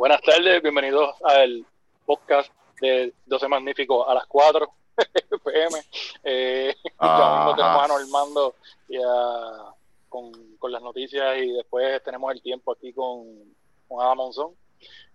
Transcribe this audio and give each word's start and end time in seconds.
Buenas 0.00 0.22
tardes, 0.22 0.62
bienvenidos 0.62 1.14
al 1.22 1.62
podcast 2.06 2.50
de 2.80 3.12
12 3.26 3.48
Magníficos 3.48 4.08
a 4.08 4.14
las 4.14 4.26
4 4.28 4.66
pm. 5.44 5.78
Eh, 6.24 6.74
ya 7.02 7.36
mismo 7.36 7.54
tenemos 7.54 7.84
a 7.84 7.86
Normando 7.86 8.54
y 8.88 8.96
a, 8.96 9.74
con, 10.08 10.32
con, 10.56 10.72
las 10.72 10.80
noticias 10.80 11.36
y 11.36 11.52
después 11.52 12.02
tenemos 12.02 12.32
el 12.32 12.40
tiempo 12.40 12.72
aquí 12.72 12.94
con, 12.94 13.26
con 13.86 14.00
Adam 14.00 14.16
Monzón. 14.16 14.54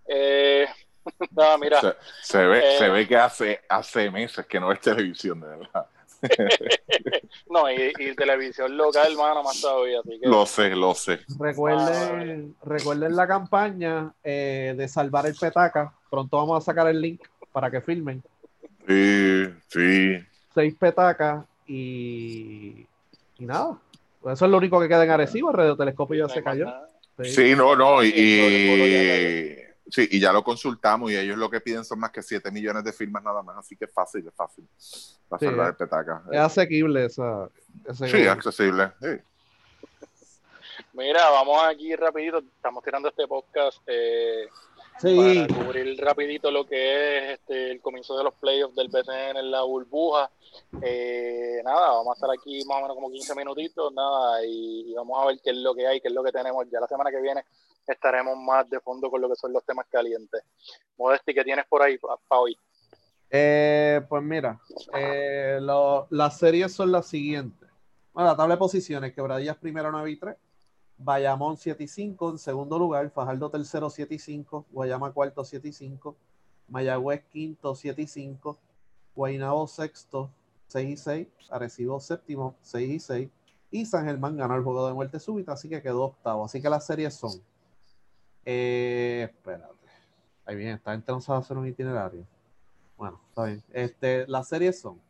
Eh, 0.06 0.68
nada, 1.32 1.58
mira. 1.58 1.80
Se, 1.80 1.96
se 2.22 2.46
ve, 2.46 2.76
eh, 2.76 2.78
se 2.78 2.88
ve 2.88 3.08
que 3.08 3.16
hace, 3.16 3.62
hace 3.68 4.08
meses 4.08 4.46
que 4.46 4.60
no 4.60 4.70
es 4.70 4.78
televisión, 4.78 5.40
de 5.40 5.48
verdad. 5.48 5.86
no, 7.50 7.70
y, 7.70 7.92
y, 7.98 8.14
televisión 8.14 8.76
local, 8.76 9.12
hermano, 9.12 9.42
más 9.42 9.60
todavía. 9.60 10.00
Así 10.00 10.18
que... 10.20 10.28
Lo 10.28 10.46
sé, 10.46 10.70
lo 10.70 10.94
sé. 10.94 11.20
Recuerden, 11.38 12.54
ah, 12.60 12.66
recuerden 12.66 13.16
la 13.16 13.26
campaña 13.26 14.12
eh, 14.22 14.74
de 14.76 14.88
salvar 14.88 15.26
el 15.26 15.34
petaca. 15.34 15.92
Pronto 16.10 16.36
vamos 16.36 16.62
a 16.62 16.64
sacar 16.64 16.88
el 16.88 17.00
link 17.00 17.22
para 17.52 17.70
que 17.70 17.80
filmen. 17.80 18.22
Sí, 18.86 19.44
sí. 19.68 20.18
Seis 20.54 20.74
petacas 20.78 21.44
y, 21.66 22.86
y 23.38 23.44
nada. 23.44 23.78
Eso 24.24 24.44
es 24.44 24.50
lo 24.50 24.58
único 24.58 24.80
que 24.80 24.88
queda 24.88 25.04
en 25.04 25.10
Arecibo. 25.10 25.50
El 25.50 25.56
radiotelescopio 25.56 26.26
ya 26.26 26.32
se 26.32 26.42
cayó. 26.42 26.72
Sí, 27.22 27.30
sí 27.30 27.54
no, 27.56 27.76
no. 27.76 28.02
Y, 28.02 28.08
y, 28.08 29.66
Sí, 29.88 30.08
y 30.10 30.18
ya 30.18 30.32
lo 30.32 30.42
consultamos 30.42 31.12
y 31.12 31.16
ellos 31.16 31.38
lo 31.38 31.48
que 31.48 31.60
piden 31.60 31.84
son 31.84 32.00
más 32.00 32.10
que 32.10 32.22
7 32.22 32.50
millones 32.50 32.82
de 32.82 32.92
firmas 32.92 33.22
nada 33.22 33.42
más, 33.42 33.58
así 33.58 33.76
que 33.76 33.84
es 33.84 33.92
fácil, 33.92 34.26
es 34.26 34.34
fácil. 34.34 34.68
Para 35.28 35.40
sí, 35.40 35.46
el 35.46 35.74
petaca. 35.74 36.22
Es 36.30 36.38
asequible 36.38 37.06
esa. 37.06 37.48
Ese 37.84 38.08
sí, 38.08 38.26
accesible. 38.26 38.92
Sí. 39.00 39.08
Mira, 40.92 41.28
vamos 41.30 41.62
aquí 41.64 41.94
rapidito, 41.94 42.38
estamos 42.38 42.82
tirando 42.82 43.08
este 43.08 43.28
podcast 43.28 43.78
eh, 43.86 44.48
sí. 44.98 45.46
para 45.46 45.64
cubrir 45.64 46.00
rapidito 46.02 46.50
lo 46.50 46.66
que 46.66 47.18
es 47.18 47.38
este, 47.38 47.72
el 47.72 47.80
comienzo 47.82 48.16
de 48.16 48.24
los 48.24 48.32
playoffs 48.34 48.74
del 48.74 48.88
BCN 48.88 49.36
en 49.36 49.50
la 49.50 49.62
burbuja. 49.62 50.30
Eh, 50.80 51.60
nada, 51.64 51.90
vamos 51.90 52.08
a 52.08 52.12
estar 52.14 52.30
aquí 52.30 52.64
más 52.64 52.78
o 52.78 52.82
menos 52.82 52.94
como 52.94 53.10
15 53.10 53.34
minutitos, 53.34 53.92
nada, 53.92 54.42
y, 54.46 54.90
y 54.90 54.94
vamos 54.94 55.22
a 55.22 55.26
ver 55.26 55.38
qué 55.42 55.50
es 55.50 55.56
lo 55.56 55.74
que 55.74 55.86
hay, 55.86 56.00
qué 56.00 56.08
es 56.08 56.14
lo 56.14 56.24
que 56.24 56.32
tenemos. 56.32 56.66
Ya 56.70 56.80
la 56.80 56.88
semana 56.88 57.10
que 57.10 57.20
viene 57.20 57.44
estaremos 57.86 58.36
más 58.38 58.68
de 58.70 58.80
fondo 58.80 59.10
con 59.10 59.20
lo 59.20 59.28
que 59.28 59.36
son 59.36 59.52
los 59.52 59.64
temas 59.64 59.86
calientes. 59.90 60.42
Modesti, 60.96 61.34
¿qué 61.34 61.44
tienes 61.44 61.66
por 61.66 61.82
ahí 61.82 61.98
para 61.98 62.40
hoy? 62.40 62.58
Eh, 63.30 64.00
pues 64.08 64.22
mira, 64.22 64.60
eh, 64.94 65.58
lo, 65.60 66.06
las 66.10 66.38
series 66.38 66.72
son 66.72 66.92
las 66.92 67.06
siguientes. 67.06 67.68
Bueno, 68.12 68.30
la 68.30 68.36
tabla 68.36 68.54
de 68.54 68.58
posiciones, 68.58 69.12
Quebradillas 69.12 69.56
primero 69.56 69.90
9 69.90 70.10
y 70.10 70.16
3, 70.16 70.36
Bayamón 70.98 71.56
7 71.56 71.82
y 71.84 71.88
5 71.88 72.30
en 72.30 72.38
segundo 72.38 72.78
lugar, 72.78 73.10
Fajardo 73.10 73.50
tercero 73.50 73.90
7 73.90 74.14
y 74.14 74.18
5, 74.18 74.66
Guayama 74.70 75.12
cuarto 75.12 75.44
7 75.44 75.68
y 75.68 75.72
5, 75.72 76.16
Mayagüez 76.68 77.24
quinto 77.30 77.74
7 77.74 78.00
y 78.00 78.06
5, 78.06 78.58
Guaynabo 79.14 79.66
sexto 79.66 80.30
6 80.68 80.88
y 80.88 80.96
6, 80.96 81.28
Arecibo 81.50 82.00
séptimo 82.00 82.56
6 82.62 82.90
y 82.90 83.00
6, 83.00 83.28
y 83.70 83.86
San 83.86 84.06
Germán 84.06 84.36
ganó 84.36 84.56
el 84.56 84.62
juego 84.62 84.86
de 84.86 84.94
muerte 84.94 85.20
súbita, 85.20 85.52
así 85.52 85.68
que 85.68 85.82
quedó 85.82 86.04
octavo. 86.04 86.44
Así 86.44 86.62
que 86.62 86.70
las 86.70 86.86
series 86.86 87.14
son 87.14 87.42
eh, 88.48 89.28
espérate. 89.28 89.74
Ahí 90.44 90.54
bien, 90.54 90.76
está 90.76 90.94
entrando 90.94 91.34
a 91.34 91.38
hacer 91.38 91.58
un 91.58 91.66
itinerario. 91.66 92.24
Bueno, 92.96 93.20
está 93.28 93.44
bien. 93.44 93.62
Este, 93.72 94.26
las 94.26 94.48
series 94.48 94.80
son 94.80 95.00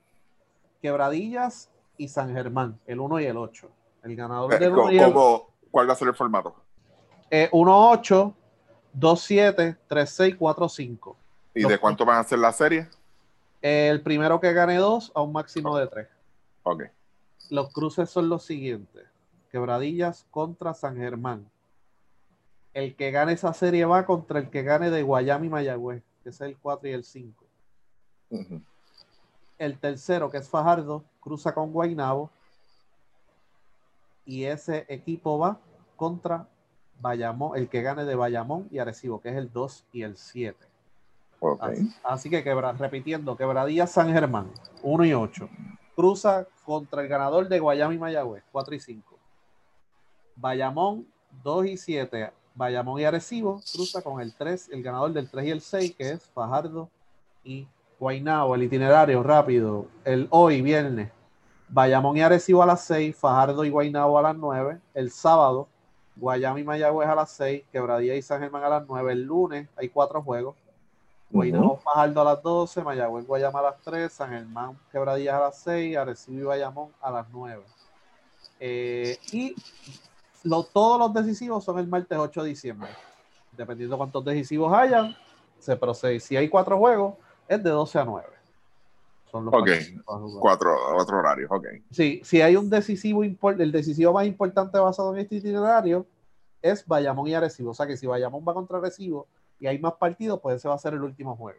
Quebradillas 0.83 1.71
y 1.97 2.09
San 2.09 2.33
Germán, 2.33 2.79
el 2.87 3.01
1 3.01 3.21
y 3.21 3.27
el 3.27 3.37
8. 3.37 3.71
El 4.05 4.17
ganador 4.17 4.55
eh, 4.55 4.59
del 4.59 4.73
¿cómo, 4.73 4.89
el, 4.91 5.71
¿Cuál 5.71 5.89
va 5.89 5.93
a 5.93 5.97
ser 5.97 6.09
el 6.09 6.15
formato? 6.15 6.55
Eh, 7.31 7.49
1-8, 7.53 8.35
2-7, 8.99 9.79
3-6, 9.89 10.39
4-5. 10.39 11.17
¿Y 11.55 11.63
Los, 11.63 11.73
de 11.73 11.79
cuánto 11.79 12.05
van 12.05 12.19
a 12.19 12.25
ser 12.25 12.39
las 12.39 12.57
series? 12.57 12.89
El 13.63 14.03
primero 14.03 14.39
que 14.41 14.53
gane 14.53 14.77
2 14.77 15.13
a 15.15 15.23
un 15.23 15.33
máximo 15.33 15.77
de 15.77 15.87
3. 15.87 16.09
Ok. 16.63 16.85
Los 17.51 17.73
cruces 17.73 18.11
son 18.11 18.29
los 18.29 18.45
siguientes. 18.45 19.07
Quebradillas 19.51 20.27
contra 20.31 20.75
San 20.75 20.97
Germán 20.97 21.49
el 22.77 22.95
que 22.95 23.11
gane 23.11 23.33
esa 23.33 23.55
serie 23.55 23.87
va 23.87 24.05
contra 24.05 24.39
el 24.39 24.51
que 24.51 24.63
gane 24.63 24.91
de 24.91 25.03
Guayama 25.03 25.47
y 25.47 25.49
Mayagüez, 25.49 26.03
que 26.23 26.29
es 26.29 26.39
el 26.43 26.59
4 26.59 26.91
y 26.91 26.93
el 26.93 27.05
5. 27.05 27.46
Uh 28.31 28.39
-huh. 28.39 28.63
El 29.59 29.79
tercero, 29.79 30.31
que 30.31 30.39
es 30.39 30.49
Fajardo, 30.49 31.05
cruza 31.21 31.55
con 31.55 31.73
Guaynabo. 31.73 32.31
Y 34.25 34.45
ese 34.45 34.85
equipo 34.89 35.39
va 35.39 35.59
contra 35.97 36.49
Bayamón, 37.01 37.57
el 37.57 37.69
que 37.69 37.83
gane 37.83 38.05
de 38.05 38.15
Bayamón 38.15 38.69
y 38.71 38.79
Arecibo, 38.79 39.21
que 39.21 39.31
es 39.31 39.37
el 39.37 39.53
2 39.53 39.85
y 39.93 40.03
el 40.03 40.17
7. 40.17 40.57
Okay. 41.39 41.73
Así, 41.73 41.95
así, 42.03 42.31
que 42.31 42.43
quebra, 42.43 42.73
repitiendo, 42.73 43.37
quebradilla 43.37 43.87
San 43.87 44.13
Germán, 44.13 44.51
1 44.83 45.05
y 45.05 45.15
8. 45.15 45.49
Cruza 45.95 46.47
contra 46.65 47.03
el 47.03 47.09
ganador 47.09 47.49
de 47.49 47.61
Guayama 47.61 47.95
y 47.95 47.99
Mayagüez, 47.99 48.43
4 48.51 48.75
y 48.75 48.81
5. 48.81 49.19
Bayamón, 50.37 51.07
2 51.45 51.67
y 51.67 51.77
7. 51.77 52.33
Bayamón 52.55 53.01
y 53.01 53.05
Arecibo 53.05 53.61
cruza 53.71 54.03
con 54.03 54.21
el 54.21 54.35
3, 54.35 54.71
el 54.71 54.83
ganador 54.83 55.13
del 55.13 55.31
3 55.31 55.47
y 55.47 55.51
el 55.51 55.61
6, 55.61 55.95
que 55.95 56.11
es 56.11 56.27
Fajardo 56.29 56.89
y 57.45 57.69
Guaynabo. 57.99 58.55
El 58.55 58.63
itinerario 58.65 59.23
rápido, 59.23 59.87
el 60.05 60.29
hoy, 60.31 60.63
viernes, 60.63 61.11
Bayamón 61.69 62.17
y 62.17 62.23
Arecibo 62.23 62.63
a 62.63 62.67
las 62.67 62.83
6, 62.83 63.17
Fajardo 63.17 63.65
y 63.65 63.71
Guaynabo 63.71 64.19
a 64.19 64.23
las 64.23 64.37
9. 64.37 64.79
El 64.95 65.11
sábado, 65.11 65.69
Guayama 66.17 66.61
y 66.61 66.65
Mayagüez 66.65 67.09
a 67.09 67.15
las 67.15 67.31
6, 67.33 67.65
Quebradilla 67.73 68.15
y 68.15 68.23
San 68.23 68.41
Germán 68.41 68.65
a 68.65 68.69
las 68.69 68.87
9. 68.87 69.13
El 69.13 69.23
lunes 69.23 69.69
hay 69.77 69.89
cuatro 69.89 70.23
juegos. 70.23 70.57
Guaynabo, 71.31 71.73
uh 71.73 71.77
-huh. 71.77 71.81
Fajardo 71.81 72.21
a 72.21 72.25
las 72.25 72.43
12, 72.43 72.83
Mayagüez, 72.83 73.27
Guayama 73.27 73.59
a 73.59 73.63
las 73.63 73.81
3, 73.83 74.13
San 74.13 74.31
Germán, 74.31 74.79
Quebradillas 74.93 75.35
a 75.35 75.41
las 75.41 75.59
6, 75.59 75.97
Arecibo 75.97 76.41
y 76.41 76.45
Bayamón 76.45 76.93
a 77.01 77.11
las 77.11 77.27
9. 77.31 77.63
Eh, 78.61 79.19
y 79.33 79.55
lo, 80.45 80.63
todos 80.63 80.99
los 80.99 81.13
decisivos 81.13 81.65
son 81.65 81.79
el 81.79 81.89
martes 81.89 82.17
8 82.17 82.43
de 82.43 82.49
diciembre. 82.49 82.89
Dependiendo 83.53 83.97
cuántos 83.99 84.25
decisivos 84.25 84.73
hayan, 84.73 85.17
se 85.59 85.77
procede. 85.77 86.21
Si 86.21 86.37
hay 86.37 86.49
cuatro 86.49 86.79
juegos, 86.79 87.15
es 87.49 87.63
de 87.63 87.71
12 87.71 87.99
a 87.99 88.05
9. 88.05 88.27
Son 89.31 89.45
los 89.45 89.55
ok, 89.55 89.69
cuatro, 90.39 90.71
cuatro 90.95 91.19
horarios, 91.19 91.51
ok. 91.51 91.67
Sí, 91.91 92.21
si 92.25 92.41
hay 92.41 92.57
un 92.57 92.71
decisivo, 92.71 93.23
el 93.25 93.73
decisivo 93.73 94.13
más 94.13 94.27
importante 94.27 94.79
basado 94.79 95.13
en 95.15 95.21
este 95.21 95.37
itinerario 95.37 96.07
es 96.63 96.87
Bayamón 96.87 97.27
y 97.29 97.35
Arecibo. 97.35 97.71
O 97.71 97.75
sea 97.75 97.87
que 97.87 97.97
si 97.97 98.07
Bayamón 98.07 98.45
va 98.47 98.55
contra 98.55 98.79
Arecibo 98.79 99.27
y 99.59 99.67
hay 99.67 99.79
más 99.79 99.95
partidos, 99.95 100.41
pues 100.41 100.57
ese 100.57 100.69
va 100.69 100.75
a 100.75 100.79
ser 100.79 100.95
el 100.95 101.03
último 101.03 101.37
juego. 101.37 101.59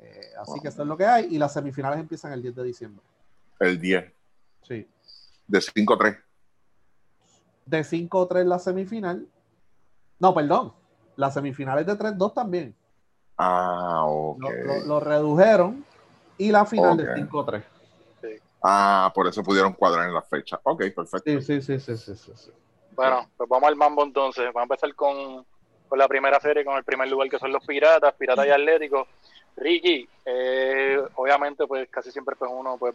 Eh, 0.00 0.20
así 0.40 0.52
wow. 0.52 0.62
que 0.62 0.68
eso 0.68 0.82
es 0.82 0.88
lo 0.88 0.96
que 0.96 1.06
hay. 1.06 1.34
Y 1.34 1.38
las 1.38 1.52
semifinales 1.52 1.98
empiezan 1.98 2.32
el 2.32 2.42
10 2.42 2.54
de 2.54 2.64
diciembre. 2.64 3.04
El 3.58 3.80
10. 3.80 4.12
Sí. 4.62 4.88
De 5.48 5.60
5 5.60 5.94
a 5.94 5.98
3 5.98 6.16
de 7.66 7.80
5-3 7.80 8.44
la 8.44 8.58
semifinal. 8.58 9.26
No, 10.18 10.34
perdón. 10.34 10.72
Las 11.16 11.34
semifinales 11.34 11.86
de 11.86 11.94
3-2 11.94 12.34
también. 12.34 12.74
Ah, 13.42 14.04
ok. 14.06 14.38
Lo, 14.40 14.50
lo, 14.50 14.86
lo 14.86 15.00
redujeron 15.00 15.84
y 16.38 16.50
la 16.50 16.66
final 16.66 16.92
okay. 16.92 17.06
de 17.06 17.28
5-3. 17.28 17.62
Sí. 18.20 18.28
Ah, 18.62 19.12
por 19.14 19.26
eso 19.26 19.42
pudieron 19.42 19.72
cuadrar 19.72 20.08
en 20.08 20.14
la 20.14 20.22
fecha. 20.22 20.60
Ok, 20.62 20.84
perfecto. 20.94 21.40
Sí, 21.40 21.42
sí, 21.42 21.60
sí, 21.60 21.80
sí, 21.80 21.96
sí, 21.96 22.14
sí, 22.16 22.32
sí. 22.34 22.50
Bueno, 22.92 23.28
pues 23.36 23.48
vamos 23.48 23.68
al 23.68 23.76
mambo 23.76 24.04
entonces. 24.04 24.44
Vamos 24.46 24.60
a 24.60 24.74
empezar 24.74 24.94
con, 24.94 25.44
con, 25.88 25.98
la 25.98 26.08
primera 26.08 26.40
serie, 26.40 26.64
con 26.64 26.76
el 26.76 26.84
primer 26.84 27.08
lugar 27.08 27.28
que 27.28 27.38
son 27.38 27.52
los 27.52 27.64
Piratas, 27.66 28.14
Piratas 28.14 28.46
y 28.46 28.50
Atléticos. 28.50 29.08
Ricky, 29.56 30.08
eh, 30.24 31.02
obviamente, 31.16 31.66
pues 31.66 31.88
casi 31.90 32.10
siempre 32.10 32.36
pues 32.36 32.50
uno 32.52 32.76
pues 32.78 32.94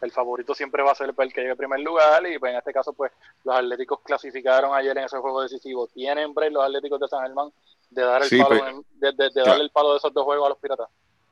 el 0.00 0.12
favorito 0.12 0.54
siempre 0.54 0.82
va 0.82 0.92
a 0.92 0.94
ser 0.94 1.12
el 1.16 1.32
que 1.32 1.40
llegue 1.40 1.52
en 1.52 1.56
primer 1.56 1.80
lugar 1.80 2.24
y 2.26 2.38
pues 2.38 2.52
en 2.52 2.58
este 2.58 2.72
caso 2.72 2.92
pues 2.92 3.12
los 3.44 3.56
Atléticos 3.56 4.00
clasificaron 4.04 4.74
ayer 4.74 4.96
en 4.96 5.04
ese 5.04 5.18
juego 5.18 5.42
decisivo. 5.42 5.86
¿Tienen 5.88 6.34
break 6.34 6.52
los 6.52 6.64
Atléticos 6.64 7.00
de 7.00 7.08
San 7.08 7.22
Germán 7.22 7.50
de 7.90 8.02
dar 8.02 8.22
el, 8.22 8.28
sí, 8.28 8.38
palo, 8.38 8.60
pues, 8.60 8.74
de, 9.00 9.12
de, 9.12 9.24
de 9.24 9.32
claro. 9.32 9.50
darle 9.50 9.64
el 9.64 9.70
palo 9.70 9.92
de 9.92 9.98
esos 9.98 10.12
dos 10.12 10.24
juegos 10.24 10.46
a 10.46 10.48
los 10.50 10.58
Piratas? 10.58 10.88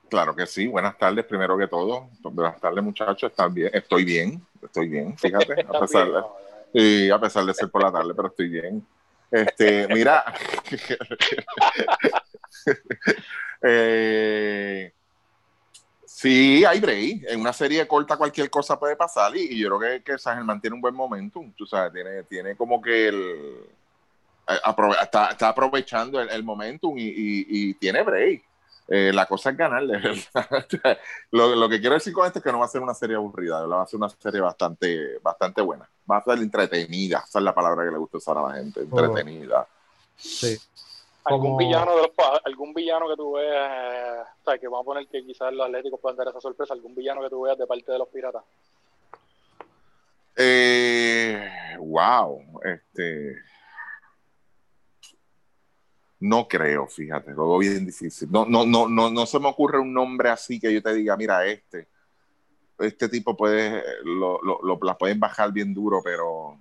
Claro 0.08 0.34
que 0.34 0.46
sí. 0.46 0.66
Buenas 0.66 0.96
tardes, 0.98 1.24
primero 1.24 1.58
que 1.58 1.66
todo. 1.66 2.08
Buenas 2.22 2.60
tardes, 2.60 2.84
muchachos. 2.84 3.30
¿Están 3.30 3.52
bien? 3.52 3.70
Estoy 3.72 4.04
bien, 4.04 4.46
estoy 4.62 4.88
bien, 4.88 5.16
fíjate, 5.18 5.66
a 5.68 5.80
pesar, 5.80 6.08
de, 6.10 6.80
y 6.80 7.10
a 7.10 7.18
pesar 7.18 7.44
de 7.44 7.54
ser 7.54 7.70
por 7.70 7.82
la 7.82 7.92
tarde, 7.92 8.14
pero 8.14 8.28
estoy 8.28 8.48
bien. 8.48 8.86
Este, 9.30 9.88
mira, 9.88 10.22
eh, 13.62 14.92
Sí, 16.24 16.64
hay 16.64 16.80
break. 16.80 17.24
En 17.28 17.40
una 17.40 17.52
serie 17.52 17.86
corta 17.88 18.16
cualquier 18.16 18.48
cosa 18.48 18.78
puede 18.78 18.96
pasar 18.96 19.36
y, 19.36 19.40
y 19.40 19.58
yo 19.58 19.76
creo 19.76 19.80
que, 19.80 20.02
que 20.02 20.16
San 20.16 20.36
Germán 20.36 20.58
tiene 20.58 20.74
un 20.74 20.80
buen 20.80 20.94
momentum. 20.94 21.52
Tú 21.52 21.66
sabes, 21.66 21.92
tiene, 21.92 22.22
tiene 22.22 22.56
como 22.56 22.80
que 22.80 23.08
el... 23.08 23.66
Aprove 24.46 24.96
está, 25.00 25.30
está, 25.30 25.48
aprovechando 25.48 26.20
el, 26.20 26.28
el 26.30 26.44
momentum 26.44 26.98
y, 26.98 27.04
y, 27.04 27.46
y, 27.48 27.74
tiene 27.74 28.02
break. 28.02 28.44
Eh, 28.88 29.12
la 29.14 29.26
cosa 29.26 29.50
es 29.50 29.56
ganarle. 29.56 29.98
lo, 31.30 31.54
lo, 31.54 31.68
que 31.68 31.80
quiero 31.80 31.94
decir 31.94 32.12
con 32.12 32.26
esto 32.26 32.38
es 32.38 32.44
que 32.44 32.52
no 32.52 32.58
va 32.58 32.66
a 32.66 32.68
ser 32.68 32.82
una 32.82 32.92
serie 32.92 33.16
aburrida, 33.16 33.66
va 33.66 33.82
a 33.82 33.86
ser 33.86 33.96
una 33.96 34.10
serie 34.10 34.40
bastante, 34.40 35.18
bastante 35.22 35.62
buena. 35.62 35.88
Va 36.10 36.18
a 36.18 36.22
ser 36.22 36.38
entretenida, 36.38 37.24
esa 37.26 37.38
es 37.38 37.44
la 37.44 37.54
palabra 37.54 37.84
que 37.84 37.92
le 37.92 37.98
gusta 37.98 38.18
usar 38.18 38.36
a 38.36 38.42
la 38.42 38.54
gente, 38.54 38.80
entretenida. 38.80 39.66
Sí. 40.16 40.58
algún 41.24 41.56
villano 41.56 41.96
de 41.96 42.02
los 42.02 42.10
algún 42.44 42.74
villano 42.74 43.08
que 43.08 43.16
tú 43.16 43.32
veas, 43.32 44.28
o 44.42 44.44
sea, 44.44 44.58
que 44.58 44.68
vamos 44.68 44.82
a 44.82 44.84
poner 44.84 45.08
que 45.08 45.24
quizás 45.24 45.52
los 45.52 45.66
Atléticos 45.66 45.98
puedan 45.98 46.18
dar 46.18 46.28
esa 46.28 46.40
sorpresa, 46.40 46.74
algún 46.74 46.94
villano 46.94 47.22
que 47.22 47.30
tú 47.30 47.40
veas 47.40 47.56
de 47.56 47.66
parte 47.66 47.90
de 47.90 47.98
los 47.98 48.08
Piratas. 48.08 48.44
Eh, 50.36 51.76
wow, 51.78 52.60
este 52.64 53.36
no 56.24 56.48
creo, 56.48 56.86
fíjate, 56.86 57.32
lo 57.32 57.50
veo 57.50 57.58
bien 57.58 57.84
difícil. 57.84 58.30
No, 58.30 58.46
no, 58.46 58.64
no, 58.64 58.88
no, 58.88 59.10
no 59.10 59.26
se 59.26 59.38
me 59.38 59.48
ocurre 59.48 59.78
un 59.78 59.92
nombre 59.92 60.30
así 60.30 60.58
que 60.58 60.72
yo 60.72 60.82
te 60.82 60.94
diga, 60.94 61.18
mira, 61.18 61.44
este, 61.46 61.86
este 62.78 63.10
tipo 63.10 63.36
puede, 63.36 63.82
lo, 64.04 64.40
lo, 64.42 64.78
las 64.82 64.96
pueden 64.96 65.20
bajar 65.20 65.52
bien 65.52 65.74
duro, 65.74 66.00
pero 66.02 66.58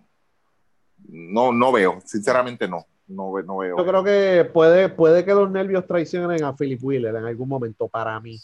no, 1.08 1.54
no 1.54 1.72
veo, 1.72 2.02
sinceramente 2.04 2.68
no. 2.68 2.86
No, 3.08 3.42
no 3.42 3.58
veo. 3.58 3.78
Yo 3.78 3.86
creo 3.86 4.04
que 4.04 4.50
puede, 4.52 4.90
puede 4.90 5.24
que 5.24 5.34
los 5.34 5.50
nervios 5.50 5.86
traicionen 5.88 6.44
a 6.44 6.56
Philip 6.56 6.84
Wheeler 6.84 7.16
en 7.16 7.26
algún 7.26 7.48
momento 7.48 7.88
para 7.88 8.20
mí. 8.20 8.40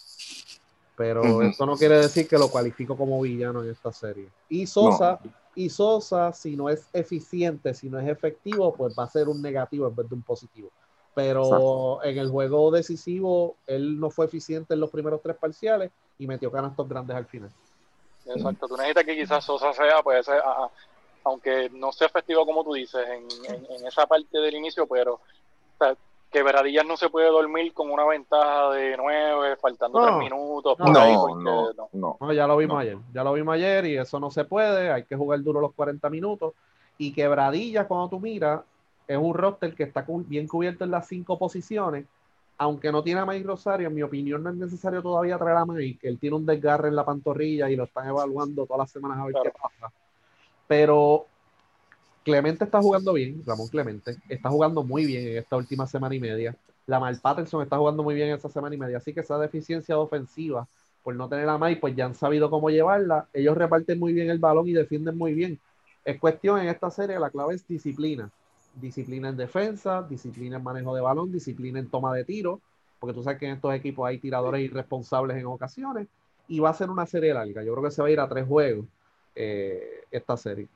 Pero 0.95 1.41
eso 1.41 1.65
no 1.65 1.75
quiere 1.75 1.97
decir 1.97 2.27
que 2.27 2.37
lo 2.37 2.49
cualifico 2.49 2.95
como 2.95 3.21
villano 3.21 3.63
en 3.63 3.71
esta 3.71 3.91
serie. 3.91 4.27
Y 4.49 4.67
Sosa, 4.67 5.19
y 5.55 5.69
Sosa, 5.69 6.33
si 6.33 6.57
no 6.57 6.69
es 6.69 6.87
eficiente, 6.91 7.73
si 7.73 7.89
no 7.89 7.99
es 7.99 8.07
efectivo, 8.07 8.73
pues 8.73 8.93
va 8.97 9.03
a 9.03 9.09
ser 9.09 9.29
un 9.29 9.41
negativo 9.41 9.87
en 9.87 9.95
vez 9.95 10.09
de 10.09 10.15
un 10.15 10.21
positivo 10.21 10.69
pero 11.19 12.03
en 12.03 12.17
el 12.17 12.29
juego 12.29 12.71
decisivo 12.71 13.55
él 13.67 13.99
no 13.99 14.09
fue 14.09 14.25
eficiente 14.25 14.73
en 14.73 14.79
los 14.79 14.89
primeros 14.89 15.21
tres 15.21 15.35
parciales 15.35 15.91
y 16.17 16.27
metió 16.27 16.51
canastos 16.51 16.87
grandes 16.87 17.15
al 17.15 17.25
final. 17.25 17.51
Exacto, 18.25 18.67
tú 18.67 18.77
necesitas 18.77 19.03
que 19.05 19.15
quizás 19.15 19.43
Sosa 19.43 19.73
sea, 19.73 20.01
pues, 20.03 20.29
aunque 21.23 21.69
no 21.71 21.91
sea 21.91 22.07
efectivo 22.07 22.45
como 22.45 22.63
tú 22.63 22.73
dices, 22.73 23.05
en, 23.07 23.85
esa 23.85 24.05
parte 24.07 24.37
del 24.37 24.55
inicio, 24.55 24.87
pero 24.87 25.19
que 26.31 26.43
Veradillas 26.43 26.85
no 26.85 26.95
se 26.95 27.09
puede 27.09 27.27
dormir 27.27 27.73
con 27.73 27.89
una 27.89 28.05
ventaja 28.05 28.69
de 28.71 28.95
nueve, 28.95 29.55
faltando 29.57 29.99
tres 30.01 30.17
minutos. 30.17 30.77
No, 30.79 31.73
no, 31.91 32.17
no, 32.19 32.33
ya 32.33 32.45
lo 32.45 32.55
vimos 32.55 32.79
ayer, 32.79 32.97
ya 33.11 33.23
lo 33.23 33.33
vimos 33.33 33.55
ayer 33.55 33.85
y 33.87 33.97
eso 33.97 34.19
no 34.19 34.29
se 34.29 34.45
puede, 34.45 34.91
hay 34.91 35.03
que 35.03 35.15
jugar 35.15 35.41
duro 35.41 35.59
los 35.59 35.73
40 35.73 36.07
minutos. 36.09 36.53
Y 36.97 37.13
quebradillas, 37.13 37.87
cuando 37.87 38.09
tú 38.09 38.19
miras, 38.19 38.61
es 39.09 39.17
un 39.17 39.33
roster 39.33 39.73
que 39.73 39.83
está 39.83 40.05
bien 40.27 40.47
cubierto 40.47 40.83
en 40.83 40.91
las 40.91 41.07
cinco 41.07 41.39
posiciones. 41.39 42.05
Aunque 42.59 42.91
no 42.91 43.01
tiene 43.01 43.21
a 43.21 43.25
Mike 43.25 43.47
Rosario, 43.47 43.87
en 43.87 43.95
mi 43.95 44.03
opinión 44.03 44.43
no 44.43 44.51
es 44.51 44.55
necesario 44.55 45.01
todavía 45.01 45.39
traer 45.39 45.57
a 45.57 45.65
Mike. 45.65 46.07
Él 46.07 46.19
tiene 46.19 46.35
un 46.35 46.45
desgarre 46.45 46.89
en 46.89 46.95
la 46.95 47.03
pantorrilla 47.03 47.71
y 47.71 47.75
lo 47.75 47.85
están 47.85 48.07
evaluando 48.07 48.67
todas 48.67 48.81
las 48.81 48.91
semanas 48.91 49.17
a 49.17 49.25
ver 49.25 49.35
qué 49.41 49.49
pasa. 49.49 49.91
Pero 50.67 51.25
Clemente 52.23 52.65
está 52.65 52.81
jugando 52.81 53.13
bien, 53.13 53.41
Ramón 53.47 53.67
Clemente, 53.69 54.17
está 54.29 54.49
jugando 54.49 54.83
muy 54.83 55.05
bien 55.05 55.27
en 55.27 55.37
esta 55.39 55.57
última 55.57 55.87
semana 55.87 56.13
y 56.13 56.19
media. 56.19 56.55
Lamar 56.85 57.19
Patterson 57.19 57.63
está 57.63 57.77
jugando 57.77 58.03
muy 58.03 58.13
bien 58.13 58.27
en 58.27 58.35
esta 58.35 58.49
semana 58.49 58.75
y 58.75 58.77
media. 58.77 58.97
Así 58.97 59.11
que 59.11 59.21
esa 59.21 59.39
deficiencia 59.39 59.97
ofensiva, 59.97 60.67
por 61.01 61.15
no 61.15 61.27
tener 61.27 61.49
a 61.49 61.57
Mike, 61.57 61.81
pues 61.81 61.95
ya 61.95 62.05
han 62.05 62.13
sabido 62.13 62.51
cómo 62.51 62.69
llevarla. 62.69 63.27
Ellos 63.33 63.57
reparten 63.57 63.97
muy 63.97 64.13
bien 64.13 64.29
el 64.29 64.37
balón 64.37 64.67
y 64.67 64.73
defienden 64.73 65.17
muy 65.17 65.33
bien. 65.33 65.59
Es 66.05 66.19
cuestión 66.19 66.59
en 66.59 66.67
esta 66.67 66.91
serie, 66.91 67.17
la 67.17 67.31
clave 67.31 67.55
es 67.55 67.67
disciplina 67.67 68.29
disciplina 68.79 69.29
en 69.29 69.37
defensa, 69.37 70.03
disciplina 70.03 70.57
en 70.57 70.63
manejo 70.63 70.95
de 70.95 71.01
balón, 71.01 71.31
disciplina 71.31 71.79
en 71.79 71.89
toma 71.89 72.13
de 72.15 72.25
tiro, 72.25 72.61
porque 72.99 73.13
tú 73.13 73.23
sabes 73.23 73.39
que 73.39 73.45
en 73.45 73.53
estos 73.53 73.73
equipos 73.73 74.07
hay 74.07 74.17
tiradores 74.17 74.61
irresponsables 74.61 75.37
en 75.37 75.45
ocasiones, 75.45 76.07
y 76.47 76.59
va 76.59 76.69
a 76.69 76.73
ser 76.73 76.89
una 76.89 77.05
serie 77.05 77.33
larga. 77.33 77.63
Yo 77.63 77.73
creo 77.73 77.83
que 77.83 77.91
se 77.91 78.01
va 78.01 78.07
a 78.07 78.11
ir 78.11 78.19
a 78.19 78.27
tres 78.27 78.45
juegos 78.47 78.85
eh, 79.35 80.03
esta 80.11 80.35
serie. 80.35 80.67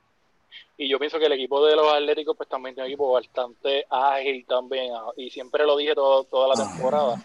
Y 0.76 0.88
yo 0.88 0.98
pienso 0.98 1.18
que 1.18 1.26
el 1.26 1.32
equipo 1.32 1.64
de 1.66 1.74
los 1.74 1.92
Atléticos 1.92 2.36
pues 2.36 2.48
también 2.48 2.74
tiene 2.74 2.86
un 2.86 2.92
equipo 2.92 3.12
bastante 3.12 3.84
ágil 3.90 4.44
también, 4.46 4.92
ah, 4.94 5.10
y 5.16 5.30
siempre 5.30 5.64
lo 5.64 5.76
dije 5.76 5.94
todo, 5.94 6.24
toda 6.24 6.48
la 6.48 6.54
temporada, 6.54 7.16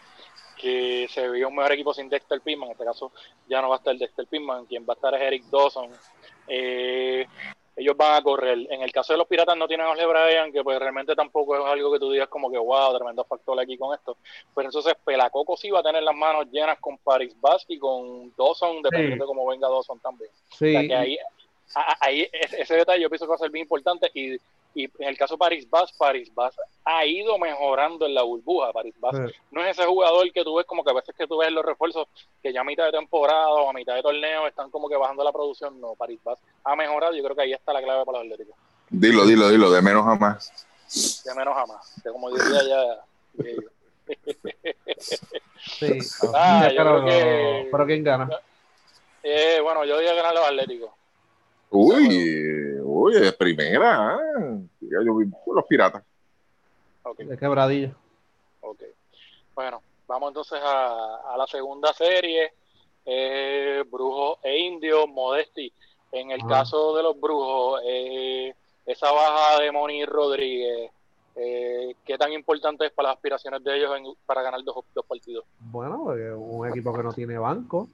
que 0.60 1.08
se 1.10 1.30
veía 1.30 1.48
un 1.48 1.56
mejor 1.56 1.72
equipo 1.72 1.94
sin 1.94 2.10
Dexter 2.10 2.42
Pittman, 2.42 2.68
en 2.68 2.72
este 2.74 2.86
caso 2.86 3.12
ya 3.48 3.62
no 3.62 3.70
va 3.70 3.76
a 3.76 3.78
estar 3.78 3.96
Dexter 3.96 4.28
Pittman, 4.28 4.66
quien 4.66 4.84
va 4.84 4.94
a 4.94 4.96
estar 4.96 5.14
es 5.14 5.22
Eric 5.22 5.44
Dawson. 5.46 5.90
Eh, 6.48 7.28
ellos 7.80 7.96
van 7.96 8.16
a 8.16 8.22
correr. 8.22 8.68
En 8.70 8.82
el 8.82 8.92
caso 8.92 9.14
de 9.14 9.18
los 9.18 9.28
Piratas 9.28 9.56
no 9.56 9.68
tienen 9.68 9.88
a 9.88 9.92
Ole 9.92 10.06
Bryan, 10.06 10.52
que 10.52 10.64
pues 10.64 10.78
realmente 10.78 11.16
tampoco 11.16 11.56
es 11.56 11.66
algo 11.66 11.92
que 11.92 12.00
tú 12.00 12.12
digas 12.12 12.28
como 12.28 12.52
que 12.52 12.58
wow, 12.58 12.96
tremendo 12.96 13.24
factor 13.24 13.58
aquí 13.60 13.78
con 13.78 13.96
esto. 13.96 14.18
Pero 14.54 14.68
entonces 14.68 14.94
Pelacoco 15.04 15.56
sí 15.56 15.70
va 15.70 15.80
a 15.80 15.84
tener 15.84 16.04
las 16.04 16.16
manos 16.16 16.48
llenas 16.52 16.78
con 16.80 16.98
Paris 16.98 17.34
Bass 17.40 17.66
y 17.70 17.80
con 17.80 18.34
Dawson, 18.38 18.82
dependiendo 18.82 19.24
de 19.24 19.28
cómo 19.28 19.48
venga 19.48 19.70
Dawson 19.70 19.98
también. 20.00 20.30
Sí. 20.50 20.76
O 20.76 20.80
sea 20.80 20.88
que 20.88 20.96
ahí, 20.96 21.18
ahí 22.02 22.30
ese 22.34 22.76
detalle 22.76 23.02
yo 23.02 23.10
pienso 23.10 23.26
que 23.26 23.30
va 23.30 23.36
a 23.36 23.40
ser 23.40 23.50
bien 23.50 23.64
importante 23.64 24.12
y 24.14 24.38
y 24.76 24.84
en 24.84 25.10
el 25.10 25.18
caso 25.18 25.34
de 25.34 25.40
Paris 25.40 25.70
Bass, 25.70 25.92
Paris 25.98 26.32
Bass 26.34 26.56
ha 26.86 27.06
ido 27.06 27.38
mejorando 27.40 28.06
en 28.06 28.14
la 28.14 28.24
burbuja. 28.24 28.72
Paris 28.72 28.94
Bass 29.00 29.16
no 29.52 29.64
es 29.64 29.78
ese 29.78 29.86
jugador 29.88 30.32
que 30.32 30.44
tú 30.44 30.56
ves 30.56 30.66
como 30.66 30.84
que 30.84 30.92
a 30.92 30.94
veces 30.94 31.16
que 31.16 31.28
tú 31.28 31.38
ves 31.38 31.52
los 31.52 31.66
refuerzos 31.66 32.08
que 32.42 32.54
ya 32.54 32.62
a 32.62 32.64
mitad 32.64 32.86
de 32.86 32.92
temporada 32.92 33.50
o 33.50 33.70
a 33.70 33.74
mitad 33.74 33.96
de 33.96 34.02
torneo 34.02 34.48
están 34.48 34.70
como 34.70 34.88
que 34.88 34.96
bajando 34.96 35.24
la 35.24 35.32
producción. 35.32 35.80
No, 35.82 35.96
Paris 35.96 36.20
Bass 36.24 36.40
ha 36.64 36.76
mejorado. 36.76 37.14
Yo 37.14 37.24
creo 37.24 37.36
que 37.36 37.42
ahí 37.42 37.54
está 37.54 37.74
la 37.74 37.82
clave 37.82 38.06
para 38.06 38.20
los 38.20 38.32
Atléticos. 38.32 38.56
Dilo, 38.90 39.26
dilo, 39.26 39.50
dilo, 39.50 39.72
de 39.72 39.82
menos 39.82 40.06
a 40.08 40.16
más. 40.16 40.68
De 41.26 41.36
menos 41.36 41.58
a 41.58 41.66
más. 41.66 42.04
De 42.04 42.12
como 42.12 42.30
diría 42.32 42.62
ya. 42.68 43.06
sí, 45.58 45.98
ah, 46.34 46.70
yo 46.72 46.82
creo 46.82 47.06
que, 47.06 47.70
pero 47.72 47.86
¿quién 47.86 48.04
gana? 48.04 48.30
Eh, 49.24 49.60
bueno, 49.62 49.86
yo 49.86 49.98
diría 49.98 50.14
ganar 50.14 50.34
los 50.34 50.44
Atléticos. 50.44 50.92
Uy, 51.72 52.79
uy, 53.00 53.14
de 53.14 53.32
primera. 53.34 54.18
¿eh? 54.18 54.60
Yo 54.82 55.16
vi 55.16 55.26
los 55.54 55.66
piratas. 55.66 56.04
De 57.18 57.38
quebradilla. 57.38 57.94
Ok. 58.62 58.84
Bueno, 59.56 59.82
vamos 60.08 60.30
entonces 60.30 60.60
a, 60.64 61.36
la 61.38 61.48
segunda 61.48 61.94
serie. 61.94 62.54
Eh, 63.06 63.84
brujos 63.90 64.40
e 64.44 64.60
indios, 64.60 65.08
Modesti. 65.08 65.72
En 66.12 66.32
el 66.32 66.46
caso 66.46 66.96
de 66.96 67.04
los 67.04 67.20
brujos, 67.20 67.82
eh, 67.86 68.54
esa 68.86 69.12
baja 69.12 69.62
de 69.62 69.72
Moni 69.72 70.06
Rodríguez, 70.06 70.92
eh, 71.36 71.96
¿qué 72.04 72.18
tan 72.18 72.34
importante 72.34 72.88
es 72.88 72.92
para 72.92 73.10
las 73.10 73.18
aspiraciones 73.18 73.64
de 73.64 73.78
ellos 73.78 73.92
para 74.26 74.42
ganar 74.42 74.64
dos, 74.64 74.84
dos 74.94 75.06
partidos? 75.06 75.46
Bueno, 75.60 76.04
un 76.38 76.68
equipo 76.68 76.94
que 76.94 77.04
no 77.04 77.14
tiene 77.14 77.38
banco 77.38 77.88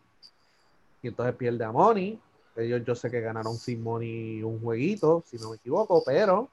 y 1.03 1.09
entonces 1.09 1.35
pierde 1.35 1.65
a 1.65 1.71
Moni 1.71 2.19
ellos 2.55 2.83
yo 2.85 2.95
sé 2.95 3.09
que 3.11 3.21
ganaron 3.21 3.55
sin 3.55 3.83
money 3.83 4.41
un 4.43 4.61
jueguito, 4.61 5.23
si 5.25 5.37
no 5.37 5.49
me 5.49 5.57
equivoco, 5.57 6.03
pero 6.05 6.49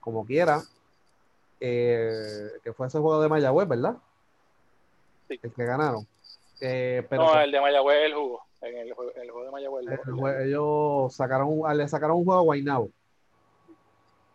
como 0.00 0.24
quiera, 0.24 0.62
eh, 1.60 2.48
que 2.62 2.72
fue 2.72 2.86
ese 2.86 2.98
juego 2.98 3.22
de 3.22 3.28
Mayagüez, 3.28 3.68
¿verdad? 3.68 3.96
Sí. 5.28 5.38
El 5.42 5.52
que 5.52 5.64
ganaron. 5.64 6.06
Eh, 6.60 7.06
pero 7.08 7.24
no, 7.24 7.40
el 7.40 7.50
de 7.50 7.60
Mayagüez 7.60 8.06
el 8.06 8.14
jugo. 8.14 8.42
En 8.60 8.76
el, 8.76 8.92
juego 8.92 9.44
de 9.44 9.50
Mayagüez. 9.50 10.46
ellos 10.46 11.12
sacaron, 11.14 11.60
le 11.76 11.88
sacaron 11.88 12.18
un 12.18 12.24
juego 12.24 12.40
a 12.40 12.44
Guaynabo. 12.44 12.90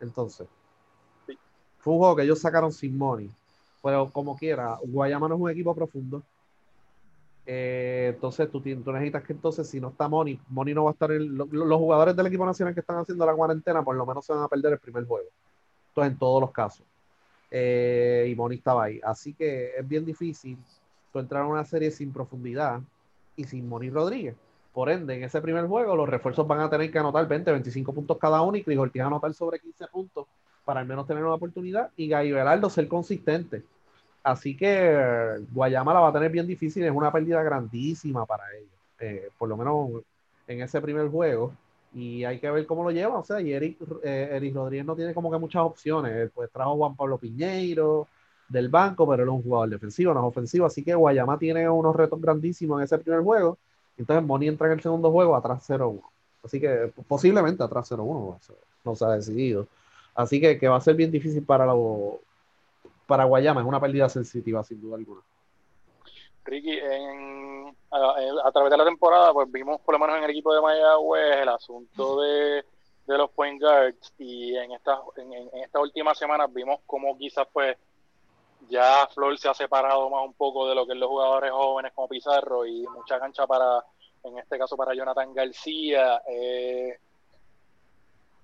Entonces. 0.00 0.46
Fue 1.78 1.92
un 1.92 1.98
juego 1.98 2.16
que 2.16 2.22
ellos 2.22 2.38
sacaron 2.38 2.72
sin 2.72 2.98
money. 2.98 3.30
Pero 3.82 4.10
como 4.10 4.36
quiera, 4.36 4.78
Guayama 4.82 5.28
no 5.28 5.36
es 5.36 5.40
un 5.40 5.50
equipo 5.50 5.74
profundo. 5.74 6.22
Eh, 7.50 8.12
entonces 8.14 8.50
tú, 8.50 8.60
necesitas 8.60 9.24
que 9.24 9.32
entonces 9.32 9.66
si 9.66 9.80
no 9.80 9.88
está 9.88 10.06
Moni, 10.06 10.38
Moni 10.50 10.74
no 10.74 10.84
va 10.84 10.90
a 10.90 10.92
estar 10.92 11.10
en 11.12 11.34
los 11.34 11.78
jugadores 11.78 12.14
del 12.14 12.26
equipo 12.26 12.44
nacional 12.44 12.74
que 12.74 12.80
están 12.80 12.98
haciendo 12.98 13.24
la 13.24 13.34
cuarentena, 13.34 13.82
por 13.82 13.96
lo 13.96 14.04
menos 14.04 14.26
se 14.26 14.34
van 14.34 14.42
a 14.42 14.48
perder 14.48 14.74
el 14.74 14.78
primer 14.78 15.06
juego. 15.06 15.30
Entonces 15.88 16.12
en 16.12 16.18
todos 16.18 16.42
los 16.42 16.52
casos. 16.52 16.84
Eh, 17.50 18.28
y 18.30 18.34
Moni 18.34 18.56
estaba 18.56 18.84
ahí. 18.84 19.00
Así 19.02 19.32
que 19.32 19.70
es 19.78 19.88
bien 19.88 20.04
difícil 20.04 20.58
tú 21.10 21.20
entrar 21.20 21.44
a 21.44 21.46
una 21.46 21.64
serie 21.64 21.90
sin 21.90 22.12
profundidad 22.12 22.82
y 23.34 23.44
sin 23.44 23.66
Moni 23.66 23.88
Rodríguez. 23.88 24.36
Por 24.74 24.90
ende, 24.90 25.16
en 25.16 25.24
ese 25.24 25.40
primer 25.40 25.66
juego 25.66 25.96
los 25.96 26.06
refuerzos 26.06 26.46
van 26.46 26.60
a 26.60 26.68
tener 26.68 26.92
que 26.92 26.98
anotar 26.98 27.26
20, 27.26 27.50
25 27.50 27.94
puntos 27.94 28.18
cada 28.18 28.42
uno 28.42 28.58
y 28.58 28.62
Cris 28.62 28.78
Ortiz 28.78 29.00
anotar 29.00 29.32
sobre 29.32 29.58
15 29.58 29.86
puntos 29.86 30.26
para 30.66 30.80
al 30.80 30.86
menos 30.86 31.06
tener 31.06 31.24
una 31.24 31.32
oportunidad 31.32 31.90
y 31.96 32.08
Gallo 32.08 32.34
Belardo 32.34 32.68
ser 32.68 32.88
consistente. 32.88 33.64
Así 34.30 34.54
que 34.54 35.46
Guayama 35.52 35.94
la 35.94 36.00
va 36.00 36.08
a 36.08 36.12
tener 36.12 36.30
bien 36.30 36.46
difícil, 36.46 36.84
es 36.84 36.92
una 36.92 37.10
pérdida 37.10 37.42
grandísima 37.42 38.26
para 38.26 38.44
ellos, 38.54 38.70
eh, 39.00 39.30
por 39.38 39.48
lo 39.48 39.56
menos 39.56 40.02
en 40.46 40.60
ese 40.60 40.80
primer 40.82 41.08
juego. 41.08 41.54
Y 41.94 42.24
hay 42.24 42.38
que 42.38 42.50
ver 42.50 42.66
cómo 42.66 42.84
lo 42.84 42.90
lleva. 42.90 43.18
O 43.18 43.24
sea, 43.24 43.40
y 43.40 43.52
Eric, 43.54 43.78
eh, 44.04 44.52
Rodríguez 44.54 44.84
no 44.84 44.94
tiene 44.94 45.14
como 45.14 45.30
que 45.30 45.38
muchas 45.38 45.62
opciones. 45.62 46.30
pues 46.34 46.50
trajo 46.50 46.76
Juan 46.76 46.94
Pablo 46.94 47.16
Piñeiro 47.16 48.06
del 48.48 48.68
banco, 48.68 49.08
pero 49.08 49.22
él 49.22 49.28
es 49.30 49.34
un 49.34 49.42
jugador 49.42 49.70
defensivo, 49.70 50.12
no 50.12 50.20
es 50.20 50.26
ofensivo. 50.26 50.66
Así 50.66 50.84
que 50.84 50.94
Guayama 50.94 51.38
tiene 51.38 51.68
unos 51.68 51.96
retos 51.96 52.20
grandísimos 52.20 52.78
en 52.80 52.84
ese 52.84 52.98
primer 52.98 53.22
juego. 53.22 53.56
Entonces 53.96 54.24
Moni 54.26 54.48
entra 54.48 54.66
en 54.66 54.74
el 54.74 54.80
segundo 54.82 55.10
juego 55.10 55.36
atrás 55.36 55.64
0-1. 55.68 56.02
Así 56.44 56.60
que 56.60 56.92
posiblemente 57.08 57.62
atrás 57.62 57.90
0-1, 57.90 58.38
no 58.84 58.94
se 58.94 59.04
ha 59.06 59.08
decidido. 59.08 59.66
Así 60.14 60.40
que, 60.40 60.58
que 60.58 60.68
va 60.68 60.76
a 60.76 60.80
ser 60.80 60.96
bien 60.96 61.10
difícil 61.10 61.42
para 61.42 61.64
los 61.66 62.18
para 63.08 63.24
Guayama 63.24 63.62
es 63.62 63.66
una 63.66 63.80
pérdida 63.80 64.06
sensitiva, 64.10 64.62
sin 64.62 64.82
duda 64.82 64.96
alguna. 64.96 65.22
Ricky, 66.44 66.78
en, 66.78 67.74
a, 67.90 68.52
través 68.52 68.70
de 68.70 68.76
la 68.76 68.84
temporada, 68.84 69.32
pues 69.32 69.50
vimos 69.50 69.80
por 69.80 69.94
lo 69.94 69.98
menos 69.98 70.18
en 70.18 70.24
el 70.24 70.30
equipo 70.30 70.54
de 70.54 70.60
Mayagüez 70.60 71.38
el 71.40 71.48
asunto 71.48 72.20
de, 72.20 72.64
los 73.06 73.30
point 73.30 73.60
guards 73.60 74.12
y 74.18 74.54
en 74.54 74.72
estas 74.72 74.98
en, 75.16 75.32
esta 75.62 75.80
últimas 75.80 76.18
semanas 76.18 76.52
vimos 76.52 76.80
como 76.84 77.16
quizás 77.16 77.48
pues 77.50 77.78
ya 78.68 79.08
Flor 79.14 79.38
se 79.38 79.48
ha 79.48 79.54
separado 79.54 80.10
más 80.10 80.26
un 80.26 80.34
poco 80.34 80.68
de 80.68 80.74
lo 80.74 80.86
que 80.86 80.92
es 80.92 80.98
los 80.98 81.08
jugadores 81.08 81.50
jóvenes 81.50 81.92
como 81.94 82.08
Pizarro 82.08 82.66
y 82.66 82.86
mucha 82.88 83.18
cancha 83.18 83.46
para, 83.46 83.82
en 84.24 84.36
este 84.36 84.58
caso 84.58 84.76
para 84.76 84.94
Jonathan 84.94 85.32
García. 85.32 86.20
Eh, 86.28 86.98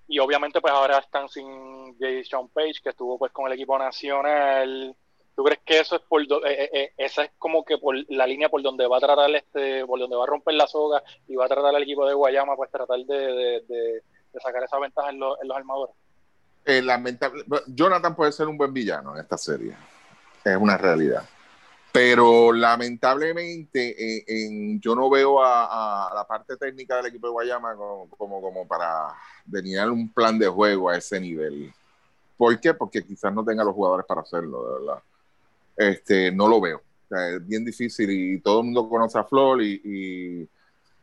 y 0.06 0.18
obviamente 0.18 0.60
pues 0.60 0.72
ahora 0.72 0.98
están 0.98 1.28
sin 1.28 1.96
Jason 1.98 2.48
Page, 2.48 2.80
que 2.82 2.90
estuvo 2.90 3.18
pues 3.18 3.32
con 3.32 3.46
el 3.46 3.52
equipo 3.52 3.78
nacional. 3.78 4.94
¿Tú 5.34 5.42
crees 5.42 5.60
que 5.64 5.80
eso 5.80 5.96
es 5.96 6.02
por 6.02 6.22
eh, 6.22 6.70
eh, 6.72 6.92
esa 6.96 7.24
es 7.24 7.32
como 7.38 7.64
que 7.64 7.78
por 7.78 7.96
la 8.08 8.26
línea 8.26 8.48
por 8.48 8.62
donde 8.62 8.86
va 8.86 8.98
a 8.98 9.00
tratar 9.00 9.34
este, 9.34 9.84
por 9.84 9.98
donde 9.98 10.16
va 10.16 10.24
a 10.24 10.28
romper 10.28 10.54
la 10.54 10.66
soga 10.66 11.02
y 11.26 11.34
va 11.34 11.46
a 11.46 11.48
tratar 11.48 11.74
el 11.74 11.82
equipo 11.82 12.06
de 12.06 12.14
Guayama 12.14 12.54
pues 12.54 12.70
tratar 12.70 13.00
de, 13.00 14.02
sacar 14.40 14.62
esa 14.62 14.78
ventaja 14.78 15.10
en, 15.10 15.18
los, 15.18 15.40
en 15.40 15.48
los 15.48 15.56
armadores? 15.56 15.94
lamentable, 16.66 17.44
Jonathan 17.66 18.16
puede 18.16 18.32
ser 18.32 18.48
un 18.48 18.56
buen 18.56 18.72
villano 18.72 19.14
en 19.14 19.20
esta 19.20 19.36
serie 19.36 19.74
es 20.44 20.56
una 20.56 20.76
realidad. 20.76 21.24
Pero 21.94 22.52
lamentablemente 22.52 24.24
en, 24.26 24.80
yo 24.80 24.96
no 24.96 25.08
veo 25.08 25.40
a, 25.40 26.10
la 26.12 26.26
parte 26.26 26.56
técnica 26.56 26.96
del 26.96 27.06
equipo 27.06 27.28
de 27.28 27.32
Guayama 27.34 27.76
como, 27.76 28.08
como, 28.42 28.66
para 28.66 29.14
delinear 29.46 29.88
un 29.92 30.12
plan 30.12 30.36
de 30.36 30.48
juego 30.48 30.90
a 30.90 30.96
ese 30.96 31.20
nivel. 31.20 31.72
¿Por 32.36 32.58
qué? 32.58 32.74
Porque 32.74 33.04
quizás 33.04 33.32
no 33.32 33.44
tenga 33.44 33.62
los 33.62 33.74
jugadores 33.76 34.04
para 34.06 34.22
hacerlo, 34.22 34.66
de 34.66 34.80
verdad. 34.80 35.02
Este, 35.76 36.32
no 36.32 36.48
lo 36.48 36.60
veo. 36.60 36.82
es 37.10 37.46
bien 37.46 37.64
difícil 37.64 38.10
y 38.10 38.40
todo 38.40 38.58
el 38.58 38.64
mundo 38.64 38.88
conoce 38.88 39.16
a 39.16 39.22
Flor 39.22 39.62
y, 39.62 40.48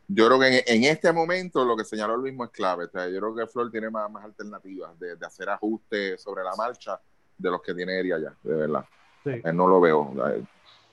yo 0.08 0.26
creo 0.26 0.38
que 0.38 0.62
en, 0.66 0.84
este 0.84 1.10
momento 1.10 1.64
lo 1.64 1.74
que 1.74 1.84
señaló 1.84 2.16
el 2.16 2.20
mismo 2.20 2.44
es 2.44 2.50
clave. 2.50 2.84
yo 2.92 3.18
creo 3.18 3.34
que 3.34 3.46
Flor 3.46 3.70
tiene 3.70 3.88
más, 3.88 4.10
más 4.10 4.24
alternativas 4.26 5.00
de, 5.00 5.16
de, 5.16 5.24
hacer 5.24 5.48
ajustes 5.48 6.20
sobre 6.20 6.44
la 6.44 6.54
marcha 6.54 7.00
de 7.38 7.50
los 7.50 7.62
que 7.62 7.72
tiene 7.72 7.98
Eria 7.98 8.18
ya, 8.18 8.34
de 8.42 8.54
verdad. 8.54 8.84
Eh, 9.24 9.52
no 9.54 9.66
lo 9.66 9.80
veo. 9.80 10.12
Eh, 10.28 10.44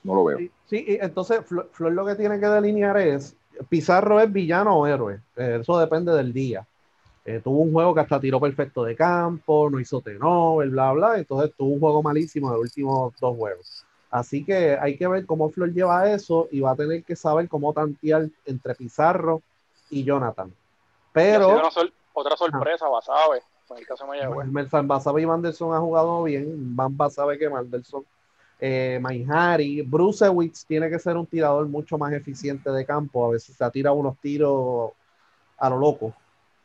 no 0.03 0.15
lo 0.15 0.23
veo. 0.23 0.39
Sí, 0.67 0.97
entonces 1.01 1.41
Flor, 1.45 1.91
lo 1.91 2.05
que 2.05 2.15
tiene 2.15 2.39
que 2.39 2.47
delinear 2.47 2.97
es, 2.97 3.35
Pizarro 3.67 4.19
es 4.19 4.31
villano 4.31 4.77
o 4.77 4.87
héroe. 4.87 5.19
Eh, 5.35 5.59
eso 5.61 5.77
depende 5.79 6.13
del 6.13 6.31
día. 6.31 6.65
tuvo 7.43 7.59
un 7.59 7.73
juego 7.73 7.93
que 7.93 8.01
hasta 8.01 8.19
tiró 8.19 8.39
perfecto 8.39 8.83
de 8.83 8.95
campo, 8.95 9.69
no 9.69 9.79
hizo 9.79 10.01
tenover, 10.01 10.69
bla, 10.69 10.91
bla. 10.93 11.17
Entonces 11.17 11.53
tuvo 11.57 11.73
un 11.73 11.79
juego 11.79 12.01
malísimo 12.01 12.47
en 12.47 12.53
los 12.53 12.61
últimos 12.61 13.13
dos 13.19 13.35
juegos. 13.37 13.85
Así 14.11 14.43
que 14.43 14.77
hay 14.79 14.97
que 14.97 15.07
ver 15.07 15.25
cómo 15.25 15.49
Flor 15.49 15.71
lleva 15.71 16.11
eso 16.11 16.47
y 16.51 16.61
va 16.61 16.71
a 16.71 16.75
tener 16.75 17.03
que 17.03 17.15
saber 17.15 17.47
cómo 17.47 17.73
tantear 17.73 18.27
entre 18.45 18.75
Pizarro 18.75 19.41
y 19.89 20.03
Jonathan. 20.03 20.51
Pero. 21.11 21.61
otra 22.13 22.35
sorpresa, 22.35 22.87
Basabe, 22.87 23.41
en 23.69 23.77
el 23.77 23.85
caso 23.85 24.05
de 24.07 24.81
Basabe 24.81 25.21
y 25.21 25.25
Mandelson 25.25 25.73
ha 25.73 25.79
jugado 25.79 26.23
bien. 26.23 26.75
Van 26.75 26.95
Basabe 26.95 27.37
que 27.37 27.49
Mandelson 27.49 28.03
eh, 28.59 28.99
Maihari, 29.01 29.81
Brucewitz 29.81 30.65
tiene 30.65 30.89
que 30.89 30.99
ser 30.99 31.15
un 31.15 31.25
tirador 31.25 31.67
mucho 31.67 31.97
más 31.97 32.11
eficiente 32.11 32.69
de 32.69 32.85
campo. 32.85 33.25
A 33.25 33.31
veces 33.31 33.55
se 33.55 33.71
tira 33.71 33.93
unos 33.93 34.17
tiros 34.19 34.91
a 35.57 35.69
lo 35.69 35.77
loco. 35.77 36.13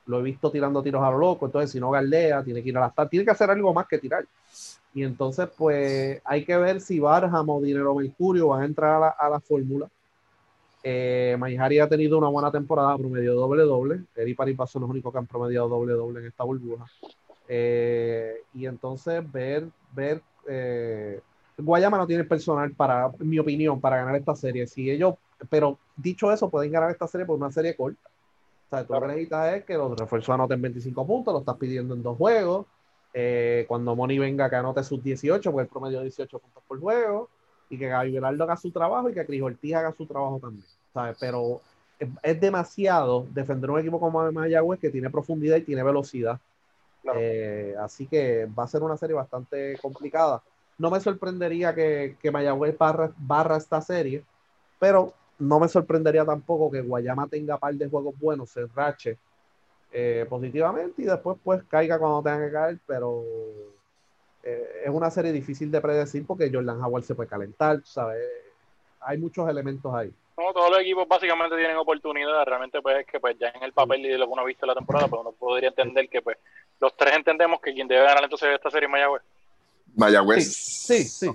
Lo 0.07 0.19
he 0.19 0.23
visto 0.23 0.51
tirando 0.51 0.83
tiros 0.83 1.03
a 1.03 1.11
lo 1.11 1.19
loco. 1.19 1.47
Entonces, 1.47 1.71
si 1.71 1.79
no 1.79 1.91
galdea, 1.91 2.43
tiene 2.43 2.63
que 2.63 2.71
ir 2.71 2.77
a 2.77 2.93
la 2.97 3.09
Tiene 3.09 3.25
que 3.25 3.31
hacer 3.31 3.49
algo 3.49 3.73
más 3.73 3.87
que 3.87 3.99
tirar. 3.99 4.27
Y 4.93 5.03
entonces, 5.03 5.49
pues, 5.57 6.21
hay 6.25 6.45
que 6.45 6.57
ver 6.57 6.81
si 6.81 6.99
Barham 6.99 7.49
o 7.49 7.61
Dinero 7.61 7.95
Mercurio 7.95 8.49
van 8.49 8.63
a 8.63 8.65
entrar 8.65 9.15
a 9.19 9.29
la, 9.29 9.41
fórmula. 9.41 9.89
Eh, 10.83 11.37
ha 11.81 11.89
tenido 11.89 12.19
una 12.19 12.29
buena 12.29 12.51
temporada, 12.51 12.99
promedio 12.99 13.35
doble-doble. 13.35 14.05
Eri 14.15 14.35
Paribas 14.35 14.71
son 14.71 14.83
los 14.83 14.91
únicos 14.91 15.13
que 15.13 15.19
han 15.19 15.27
promediado 15.27 15.69
doble-doble 15.69 16.21
en 16.21 16.27
esta 16.27 16.45
burbuja. 16.45 16.87
Eh, 17.49 18.43
y 18.53 18.67
entonces, 18.67 19.21
ver, 19.33 19.69
ver 19.93 20.23
eh, 20.47 21.21
Guayama 21.57 21.99
no 21.99 22.07
tiene 22.07 22.25
personal 22.25 22.73
para, 22.73 23.11
en 23.19 23.29
mi 23.29 23.39
opinión, 23.39 23.81
para 23.81 23.99
ganar 23.99 24.17
esta 24.17 24.35
serie. 24.35 24.67
Si 24.67 24.91
ellos, 24.91 25.15
pero 25.49 25.79
dicho 25.97 26.33
eso, 26.33 26.51
pueden 26.51 26.73
ganar 26.73 26.91
esta 26.91 27.07
serie 27.07 27.27
por 27.27 27.37
una 27.37 27.53
serie 27.53 27.77
corta. 27.77 28.09
O 28.67 28.71
sea, 28.71 28.85
tú 28.85 28.93
lo 28.93 29.01
que 29.01 29.07
necesitas 29.09 29.55
es 29.55 29.65
que 29.65 29.75
los 29.75 29.99
refuerzos 29.99 30.35
anoten 30.35 30.61
25 30.61 31.07
puntos, 31.07 31.33
lo 31.33 31.41
estás 31.41 31.57
pidiendo 31.57 31.95
en 31.95 32.03
dos 32.03 32.17
juegos. 32.17 32.67
Eh, 33.13 33.65
cuando 33.69 33.95
Moni 33.95 34.19
venga 34.19 34.51
que 34.51 34.57
anote 34.57 34.83
sus 34.83 35.03
18, 35.03 35.53
pues 35.53 35.65
el 35.65 35.71
promedio 35.71 35.99
de 35.99 36.05
18 36.05 36.39
puntos 36.39 36.63
por 36.67 36.81
juego. 36.81 37.29
Y 37.71 37.79
que 37.79 37.89
Gaby 37.89 38.13
Velardo 38.13 38.45
haga 38.45 38.57
su 38.57 38.71
trabajo 38.71 39.09
y 39.09 39.15
que 39.15 39.25
Cris 39.25 39.43
Ortiz 39.43 39.75
haga 39.75 39.93
su 39.93 40.07
trabajo 40.07 40.39
también. 40.41 40.67
¿sabes? 40.93 41.17
Pero 41.21 41.61
es, 42.23 42.41
demasiado 42.41 43.27
defender 43.31 43.71
un 43.71 43.81
equipo 43.81 44.01
como 44.01 44.31
Mayagüez 44.33 44.81
que 44.81 44.91
tiene 44.91 45.11
profundidad 45.11 45.57
y 45.57 45.63
tiene 45.63 45.83
velocidad. 45.83 46.39
Eh, 47.15 47.75
así 47.79 48.07
que 48.07 48.47
va 48.47 48.65
a 48.65 48.69
ser 48.69 48.83
una 48.83 48.97
serie 48.97 49.15
bastante 49.15 49.79
complicada 49.81 50.43
no 50.79 50.91
me 50.91 51.01
sorprendería 51.01 51.75
que, 51.75 52.17
que 52.21 52.31
Mayagüez 52.31 52.77
barra, 52.79 53.57
esta 53.57 53.81
serie, 53.81 54.25
pero 54.79 55.13
no 55.39 55.61
me 55.61 55.69
sorprendería 55.69 56.25
tampoco 56.25 56.71
que 56.71 56.81
Guayama 56.81 57.29
tenga 57.29 57.59
par 57.59 57.75
de 57.75 57.89
juegos 57.89 58.19
buenos, 58.19 58.51
se 58.51 58.67
rache 58.75 59.19
eh, 59.93 60.27
positivamente 60.29 61.03
y 61.03 61.05
después 61.05 61.39
pues 61.43 61.63
caiga 61.65 61.99
cuando 61.99 62.23
tenga 62.23 62.47
que 62.47 62.53
caer, 62.53 62.79
pero 62.87 63.23
eh, 64.43 64.83
es 64.85 64.91
una 64.91 65.11
serie 65.11 65.33
difícil 65.33 65.71
de 65.71 65.81
predecir 65.81 66.27
porque 66.27 66.51
Jordan 66.53 66.83
Howard 66.83 67.05
se 67.05 67.15
puede 67.15 67.29
calentar, 67.29 67.81
¿sabes? 67.85 68.23
Hay 69.01 69.19
muchos 69.19 69.49
elementos 69.49 69.93
ahí. 69.95 70.13
No, 70.37 70.53
todos 70.53 70.71
los 70.71 70.81
equipos 70.81 71.07
básicamente 71.07 71.57
tienen 71.57 71.77
oportunidad, 71.77 72.45
realmente 72.45 72.83
pues 72.83 72.99
es 72.99 73.07
que 73.07 73.21
pues 73.21 73.39
ya 73.39 73.51
en 73.51 73.63
el 73.63 73.73
papel 73.73 74.05
y 74.05 74.19
lo 74.19 74.27
que 74.27 74.33
uno 74.33 74.43
ha 74.43 74.47
visto 74.47 74.67
la 74.67 74.75
temporada, 74.75 75.07
pues 75.07 75.21
uno 75.21 75.33
podría 75.33 75.69
entender 75.69 76.09
que 76.09 76.21
pues 76.21 76.39
los 76.81 76.97
tres 76.97 77.15
entendemos 77.15 77.61
que 77.61 77.73
quien 77.73 77.87
debe 77.87 78.03
ganar 78.03 78.25
entonces 78.25 78.49
esta 78.53 78.71
serie 78.71 78.87
es 78.87 78.91
Mayagüez. 78.91 79.23
Mayagüez. 79.97 80.55
Sí, 80.55 81.05
sí. 81.05 81.31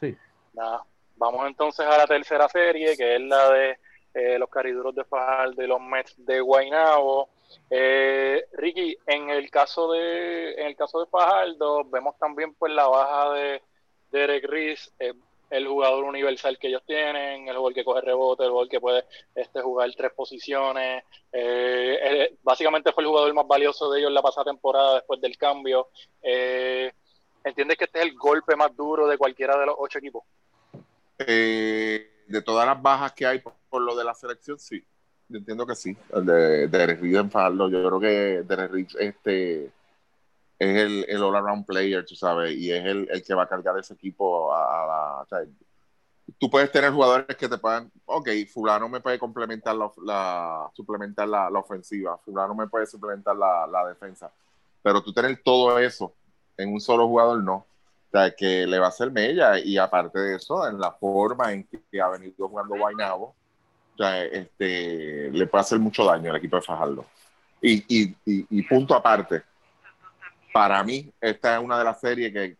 sí. 0.00 0.16
Nada. 0.52 0.84
Vamos 1.16 1.46
entonces 1.46 1.86
a 1.86 1.96
la 1.96 2.06
tercera 2.06 2.48
serie, 2.48 2.96
que 2.96 3.16
es 3.16 3.20
la 3.22 3.50
de 3.50 3.78
eh, 4.14 4.38
los 4.38 4.48
cariduros 4.48 4.94
de 4.94 5.04
Fajardo 5.04 5.60
de 5.60 5.66
los 5.66 5.80
Mets 5.80 6.14
de 6.18 6.40
Guaynabo. 6.40 7.28
Eh, 7.70 8.44
Ricky, 8.52 8.96
en 9.06 9.30
el 9.30 9.50
caso 9.50 9.92
de 9.92 10.54
en 10.54 10.66
el 10.66 10.76
caso 10.76 11.00
de 11.00 11.06
Fajardo, 11.06 11.84
vemos 11.84 12.16
también 12.18 12.54
pues 12.54 12.72
la 12.72 12.86
baja 12.88 13.32
de 13.32 13.62
Derek 14.10 14.44
Reese, 14.44 14.90
eh, 14.98 15.14
el 15.50 15.66
jugador 15.66 16.04
universal 16.04 16.58
que 16.58 16.68
ellos 16.68 16.82
tienen, 16.86 17.48
el 17.48 17.56
jugador 17.56 17.74
que 17.74 17.84
coge 17.84 18.00
rebote, 18.00 18.44
el 18.44 18.50
jugador 18.50 18.68
que 18.68 18.80
puede 18.80 19.04
este, 19.34 19.60
jugar 19.60 19.90
tres 19.96 20.12
posiciones. 20.12 21.04
básicamente 22.42 22.92
fue 22.92 23.02
el 23.02 23.08
jugador 23.08 23.32
más 23.34 23.46
valioso 23.46 23.90
de 23.90 24.00
ellos 24.00 24.12
la 24.12 24.22
pasada 24.22 24.44
temporada 24.44 24.96
después 24.96 25.20
del 25.20 25.36
cambio. 25.36 25.88
Eh, 26.22 26.92
¿Entiendes 27.44 27.76
que 27.76 27.84
este 27.84 27.98
es 27.98 28.06
el 28.06 28.14
golpe 28.14 28.56
más 28.56 28.74
duro 28.74 29.06
de 29.06 29.18
cualquiera 29.18 29.58
de 29.58 29.66
los 29.66 29.74
ocho 29.78 29.98
equipos? 29.98 30.24
Eh, 31.18 32.24
de 32.26 32.42
todas 32.42 32.66
las 32.66 32.80
bajas 32.80 33.12
que 33.12 33.26
hay 33.26 33.38
por, 33.40 33.82
lo 33.82 33.94
de 33.94 34.02
la 34.02 34.14
selección, 34.14 34.58
sí. 34.58 34.82
Yo 35.28 35.38
entiendo 35.38 35.66
que 35.66 35.74
sí. 35.74 35.96
El 36.12 36.24
de 36.24 36.68
Derek 36.68 37.00
Reed 37.02 37.16
en 37.16 37.30
yo 37.30 37.68
creo 37.68 38.00
que 38.00 38.42
Derek 38.46 38.72
Reed 38.72 38.88
este, 38.98 39.64
es 39.66 39.72
el, 40.58 41.04
el 41.06 41.22
all-around 41.22 41.66
player, 41.66 42.04
tú 42.06 42.14
sabes, 42.14 42.56
y 42.56 42.72
es 42.72 42.82
el, 42.82 43.08
el, 43.10 43.22
que 43.22 43.34
va 43.34 43.42
a 43.42 43.48
cargar 43.48 43.78
ese 43.78 43.92
equipo 43.92 44.54
a, 44.54 45.24
la... 45.28 45.46
tú 46.38 46.48
puedes 46.48 46.72
tener 46.72 46.92
jugadores 46.92 47.36
que 47.36 47.48
te 47.48 47.58
puedan, 47.58 47.92
ok, 48.06 48.28
fulano 48.50 48.88
me 48.88 49.00
puede 49.00 49.18
complementar 49.18 49.76
la, 49.76 50.70
suplementar 50.74 51.28
la, 51.28 51.48
ofensiva, 51.48 52.16
fulano 52.18 52.54
me 52.54 52.68
puede 52.68 52.86
suplementar 52.86 53.36
la, 53.36 53.66
la 53.66 53.86
defensa, 53.86 54.30
pero 54.82 55.02
tú 55.02 55.12
tener 55.12 55.42
todo 55.42 55.78
eso 55.78 56.14
en 56.56 56.72
un 56.72 56.80
solo 56.80 57.06
jugador 57.06 57.42
no. 57.42 57.54
O 57.54 58.10
sea, 58.12 58.30
que 58.30 58.66
le 58.66 58.78
va 58.78 58.86
a 58.86 58.90
hacer 58.90 59.10
mella 59.10 59.58
y 59.58 59.76
aparte 59.76 60.18
de 60.18 60.36
eso, 60.36 60.68
en 60.68 60.78
la 60.78 60.92
forma 60.92 61.52
en 61.52 61.64
que 61.64 62.00
ha 62.00 62.08
venido 62.08 62.48
jugando 62.48 62.76
Guaynabo, 62.76 63.34
o 63.94 63.96
sea, 63.96 64.24
este, 64.24 65.30
le 65.30 65.46
puede 65.46 65.62
hacer 65.62 65.78
mucho 65.78 66.04
daño 66.04 66.30
al 66.30 66.36
equipo 66.36 66.56
de 66.56 66.62
Fajardo. 66.62 67.04
Y, 67.60 67.84
y, 67.88 68.16
y, 68.26 68.62
punto 68.62 68.94
aparte, 68.94 69.42
para 70.52 70.82
mí, 70.84 71.10
esta 71.20 71.56
es 71.56 71.64
una 71.64 71.78
de 71.78 71.84
las 71.84 71.98
series 71.98 72.32
que 72.32 72.56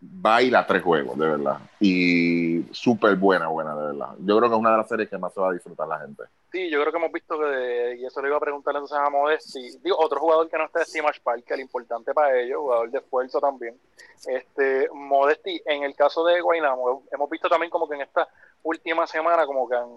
baila 0.00 0.66
tres 0.66 0.82
juegos, 0.82 1.18
de 1.18 1.26
verdad. 1.26 1.58
Y 1.80 2.62
súper 2.72 3.16
buena, 3.16 3.48
buena, 3.48 3.74
de 3.74 3.86
verdad. 3.86 4.14
Yo 4.20 4.38
creo 4.38 4.48
que 4.48 4.54
es 4.54 4.60
una 4.60 4.70
de 4.72 4.76
las 4.78 4.88
series 4.88 5.08
que 5.08 5.18
más 5.18 5.32
se 5.34 5.40
va 5.40 5.50
a 5.50 5.52
disfrutar 5.52 5.88
la 5.88 5.98
gente. 5.98 6.24
Sí, 6.50 6.70
yo 6.70 6.80
creo 6.80 6.92
que 6.92 6.98
hemos 6.98 7.12
visto 7.12 7.38
que, 7.38 7.96
y 8.00 8.06
eso 8.06 8.22
le 8.22 8.28
iba 8.28 8.36
a 8.36 8.40
preguntar 8.40 8.74
entonces 8.74 8.96
a 8.96 9.10
Modesti, 9.10 9.78
digo, 9.82 9.96
otro 9.98 10.18
jugador 10.18 10.48
que 10.48 10.56
no 10.56 10.64
está 10.64 10.78
de 10.78 10.86
Stimash 10.86 11.20
Park, 11.22 11.44
que 11.44 11.54
es 11.54 11.60
importante 11.60 12.14
para 12.14 12.38
ellos, 12.38 12.60
jugador 12.60 12.90
de 12.90 12.98
esfuerzo 12.98 13.40
también. 13.40 13.78
Este, 14.26 14.88
Modesti, 14.92 15.60
en 15.66 15.82
el 15.82 15.94
caso 15.94 16.24
de 16.24 16.40
Guaynamo, 16.40 17.04
hemos 17.12 17.30
visto 17.30 17.48
también 17.48 17.70
como 17.70 17.88
que 17.88 17.96
en 17.96 18.02
esta 18.02 18.26
última 18.62 19.06
semana 19.06 19.46
como 19.46 19.68
que 19.68 19.76
han, 19.76 19.88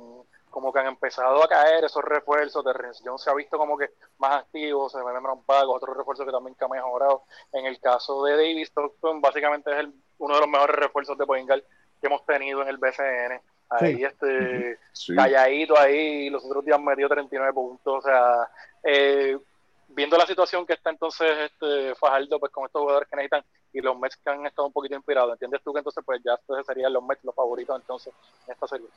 como 0.51 0.71
que 0.71 0.79
han 0.79 0.87
empezado 0.87 1.43
a 1.43 1.47
caer 1.47 1.83
esos 1.83 2.03
refuerzos, 2.03 2.63
de 2.63 2.73
Jones 3.03 3.21
se 3.21 3.31
ha 3.31 3.33
visto 3.33 3.57
como 3.57 3.77
que 3.77 3.89
más 4.19 4.41
activo, 4.41 4.89
se 4.89 4.99
me 4.99 5.17
un 5.17 5.43
pagos, 5.43 5.77
otros 5.77 5.97
refuerzos 5.97 6.25
que 6.25 6.31
también 6.31 6.55
que 6.55 6.65
ha 6.65 6.67
mejorado. 6.67 7.23
En 7.51 7.65
el 7.65 7.79
caso 7.79 8.23
de 8.25 8.33
Davis 8.33 8.67
Stockton, 8.67 9.21
básicamente 9.21 9.71
es 9.71 9.79
el, 9.79 9.93
uno 10.19 10.35
de 10.35 10.41
los 10.41 10.49
mejores 10.49 10.75
refuerzos 10.75 11.17
de 11.17 11.25
Poingal 11.25 11.63
que 11.99 12.07
hemos 12.07 12.25
tenido 12.25 12.61
en 12.61 12.67
el 12.67 12.77
BCN 12.77 13.41
ahí 13.71 14.03
este 14.03 14.77
calladito 15.15 15.77
ahí, 15.79 16.29
los 16.29 16.43
otros 16.43 16.65
días 16.65 16.79
metió 16.79 17.07
39 17.07 17.53
puntos, 17.53 17.99
o 17.99 18.01
sea, 18.01 18.49
eh, 18.83 19.37
viendo 19.87 20.17
la 20.17 20.25
situación 20.25 20.65
que 20.65 20.73
está 20.73 20.89
entonces 20.89 21.51
este 21.51 21.95
Fajardo 21.95 22.39
pues 22.39 22.51
con 22.51 22.65
estos 22.65 22.81
jugadores 22.81 23.09
que 23.09 23.15
necesitan 23.15 23.43
y 23.73 23.79
los 23.79 23.97
Mets 23.97 24.17
que 24.17 24.29
han 24.29 24.45
estado 24.45 24.67
un 24.67 24.73
poquito 24.73 24.95
inspirados, 24.95 25.31
¿entiendes 25.33 25.61
tú 25.63 25.71
que 25.71 25.79
entonces 25.79 26.03
pues 26.05 26.21
ya 26.23 26.33
entonces 26.33 26.65
serían 26.65 26.91
los 26.91 27.03
Mets 27.03 27.23
los 27.23 27.35
favoritos 27.35 27.79
entonces 27.79 28.13
en 28.45 28.53
esta 28.53 28.67
serie? 28.67 28.87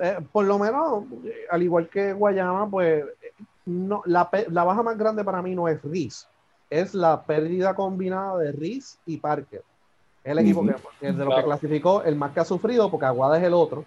Eh, 0.00 0.18
por 0.32 0.44
lo 0.44 0.58
menos, 0.58 1.04
al 1.50 1.62
igual 1.62 1.88
que 1.88 2.12
Guayama, 2.12 2.70
pues 2.70 3.04
no, 3.66 4.02
la, 4.06 4.28
la, 4.48 4.64
baja 4.64 4.82
más 4.82 4.96
grande 4.96 5.24
para 5.24 5.42
mí 5.42 5.54
no 5.54 5.68
es 5.68 5.82
Riz, 5.82 6.26
es 6.70 6.94
la 6.94 7.22
pérdida 7.22 7.74
combinada 7.74 8.38
de 8.38 8.52
Riz 8.52 8.98
y 9.06 9.16
Parker. 9.16 9.62
Es 10.22 10.32
el 10.32 10.38
equipo 10.38 10.64
que, 11.00 11.12
de 11.12 11.24
lo 11.24 11.34
que 11.34 11.44
clasificó 11.44 12.02
el 12.02 12.16
más 12.16 12.32
que 12.32 12.40
ha 12.40 12.44
sufrido, 12.44 12.90
porque 12.90 13.06
Aguada 13.06 13.38
es 13.38 13.44
el 13.44 13.54
otro, 13.54 13.84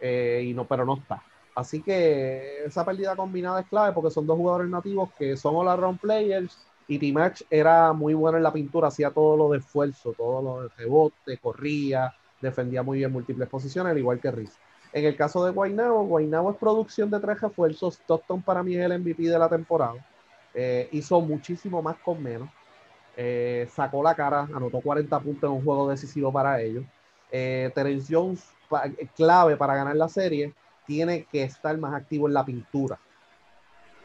eh, 0.00 0.44
y 0.46 0.54
no, 0.54 0.64
pero 0.64 0.84
no 0.84 0.94
está. 0.94 1.22
Así 1.54 1.82
que 1.82 2.64
esa 2.64 2.84
pérdida 2.84 3.14
combinada 3.14 3.60
es 3.60 3.66
clave 3.66 3.92
porque 3.92 4.10
son 4.10 4.26
dos 4.26 4.36
jugadores 4.36 4.70
nativos 4.70 5.10
que 5.18 5.36
son 5.36 5.54
all 5.56 5.68
around 5.68 6.00
players 6.00 6.58
y 6.88 6.98
T-Match 6.98 7.42
era 7.50 7.92
muy 7.92 8.14
bueno 8.14 8.38
en 8.38 8.42
la 8.42 8.52
pintura, 8.52 8.88
hacía 8.88 9.10
todo 9.10 9.36
lo 9.36 9.50
de 9.50 9.58
esfuerzo, 9.58 10.14
todo 10.16 10.42
lo 10.42 10.62
de 10.62 10.68
rebote, 10.76 11.38
corría, 11.38 12.14
defendía 12.40 12.82
muy 12.82 12.98
bien 12.98 13.12
múltiples 13.12 13.48
posiciones, 13.48 13.92
al 13.92 13.98
igual 13.98 14.18
que 14.18 14.30
Riz. 14.30 14.58
En 14.92 15.06
el 15.06 15.16
caso 15.16 15.44
de 15.44 15.52
Guaynabo, 15.52 16.04
Guaynabo 16.04 16.50
es 16.50 16.56
producción 16.58 17.10
de 17.10 17.18
tres 17.18 17.40
refuerzos. 17.40 17.94
Stockton 17.94 18.42
para 18.42 18.62
mí 18.62 18.74
es 18.74 18.84
el 18.84 18.98
MVP 18.98 19.22
de 19.22 19.38
la 19.38 19.48
temporada. 19.48 20.06
Eh, 20.54 20.88
hizo 20.92 21.20
muchísimo 21.20 21.80
más 21.80 21.96
con 21.98 22.22
menos. 22.22 22.50
Eh, 23.16 23.66
sacó 23.70 24.02
la 24.02 24.14
cara, 24.14 24.48
anotó 24.54 24.80
40 24.80 25.18
puntos 25.20 25.48
en 25.48 25.56
un 25.56 25.64
juego 25.64 25.88
decisivo 25.88 26.30
para 26.30 26.60
ellos. 26.60 26.84
Eh, 27.30 27.70
Terence 27.74 28.14
Jones, 28.14 28.46
clave 29.16 29.56
para 29.56 29.74
ganar 29.74 29.96
la 29.96 30.08
serie, 30.08 30.52
tiene 30.86 31.24
que 31.24 31.42
estar 31.42 31.76
más 31.78 31.94
activo 31.94 32.28
en 32.28 32.34
la 32.34 32.44
pintura. 32.44 32.98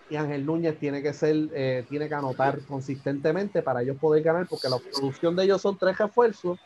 Y 0.10 0.15
Ángel 0.15 0.46
Núñez 0.46 0.79
tiene 0.79 1.01
que 1.01 1.12
ser, 1.12 1.86
tiene 1.89 2.08
que 2.08 2.15
anotar 2.15 2.62
consistentemente 2.62 3.62
para 3.62 3.82
ellos 3.82 3.98
poder 3.98 4.24
ganar, 4.24 4.48
porque 4.50 4.70
la 4.70 4.77
producción 4.77 5.36
de 5.36 5.44
ellos 5.44 5.62
son 5.62 5.77
tres 5.77 5.98
refuerzos 5.98 6.58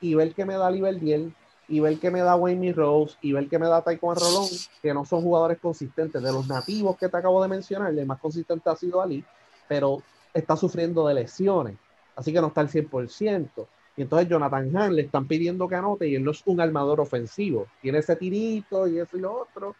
y 0.00 0.16
ver 0.16 0.34
que 0.34 0.44
me 0.44 0.54
da 0.54 0.68
Liberdiel 0.68 1.32
y 1.68 1.80
ver 1.80 1.98
que 1.98 2.10
me 2.10 2.20
da 2.20 2.34
Wayne 2.34 2.72
Rose 2.72 3.16
y 3.20 3.32
ver 3.32 3.48
que 3.48 3.58
me 3.58 3.68
da 3.68 3.82
Taekwondo 3.82 4.20
Rolón, 4.20 4.48
que 4.82 4.94
no 4.94 5.04
son 5.04 5.22
jugadores 5.22 5.58
consistentes. 5.58 6.22
De 6.22 6.32
los 6.32 6.48
nativos 6.48 6.96
que 6.96 7.08
te 7.08 7.16
acabo 7.16 7.42
de 7.42 7.48
mencionar, 7.48 7.92
el 7.92 8.06
más 8.06 8.18
consistente 8.18 8.70
ha 8.70 8.76
sido 8.76 9.02
Ali, 9.02 9.22
pero 9.68 10.02
está 10.32 10.56
sufriendo 10.56 11.06
de 11.06 11.14
lesiones, 11.14 11.76
así 12.16 12.32
que 12.32 12.40
no 12.40 12.48
está 12.48 12.62
al 12.62 12.70
100%. 12.70 13.66
Y 13.96 14.02
entonces 14.02 14.28
Jonathan 14.28 14.76
Hahn 14.76 14.94
le 14.94 15.02
están 15.02 15.26
pidiendo 15.26 15.68
que 15.68 15.74
anote 15.74 16.08
y 16.08 16.14
él 16.14 16.24
no 16.24 16.30
es 16.30 16.42
un 16.46 16.60
armador 16.60 17.00
ofensivo. 17.00 17.66
Tiene 17.82 17.98
ese 17.98 18.16
tirito 18.16 18.86
y 18.86 18.98
eso 18.98 19.18
y 19.18 19.20
lo 19.20 19.42
otro, 19.42 19.74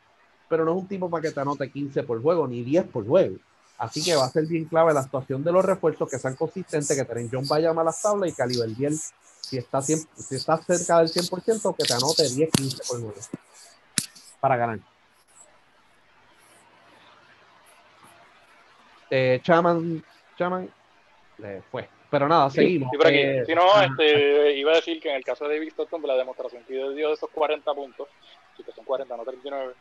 pero 0.49 0.65
no 0.65 0.73
es 0.73 0.83
un 0.83 0.89
tipo 0.89 1.09
para 1.09 1.23
que 1.23 1.31
te 1.31 1.41
anote 1.41 1.71
15 1.71 2.03
por 2.03 2.21
juego 2.21 2.47
ni 2.47 2.63
10 2.63 2.87
por 2.89 3.07
juego. 3.07 3.37
Así 3.79 4.05
que 4.05 4.17
va 4.17 4.25
a 4.25 4.31
ser 4.31 4.45
bien 4.47 4.65
clave 4.65 4.93
la 4.93 5.01
actuación 5.01 5.45
de 5.45 5.53
los 5.53 5.65
refuerzos 5.65 6.11
que 6.11 6.19
sean 6.19 6.35
consistentes, 6.35 6.97
que 6.97 7.05
Teren 7.05 7.31
John 7.33 7.47
vaya 7.47 7.71
a 7.71 7.85
las 7.85 8.03
tablas 8.03 8.31
y 8.31 8.35
que 8.35 8.43
Aliber 8.43 8.69
si 9.41 9.57
está, 9.57 9.81
si 9.81 9.95
está 10.35 10.59
cerca 10.59 10.99
del 10.99 11.09
100%, 11.09 11.77
que 11.77 11.85
te 11.85 11.95
anote 11.95 12.29
10, 12.29 12.51
15 12.51 12.83
por 12.89 13.01
9 13.01 13.15
para 14.41 14.57
ganar. 14.57 14.79
Eh, 19.11 19.41
Chaman, 19.43 20.05
Chaman 20.37 20.71
le 21.39 21.63
fue. 21.63 21.89
Pero 22.11 22.27
nada, 22.27 22.51
seguimos. 22.51 22.91
Eh, 23.05 23.43
si 23.47 23.55
no, 23.55 23.81
este, 23.83 24.53
iba 24.57 24.73
a 24.73 24.77
decir 24.77 25.01
que 25.01 25.11
en 25.11 25.17
el 25.17 25.25
caso 25.25 25.47
de 25.47 25.55
David 25.55 25.69
Stockton, 25.69 26.03
la 26.07 26.17
demostración 26.17 26.63
que 26.65 26.75
dio 26.75 27.09
de 27.09 27.13
esos 27.13 27.29
40 27.31 27.75
puntos, 27.75 28.09
si 28.57 28.63
que 28.63 28.73
son 28.73 28.85
40, 28.85 29.17
no 29.17 29.25
39, 29.25 29.75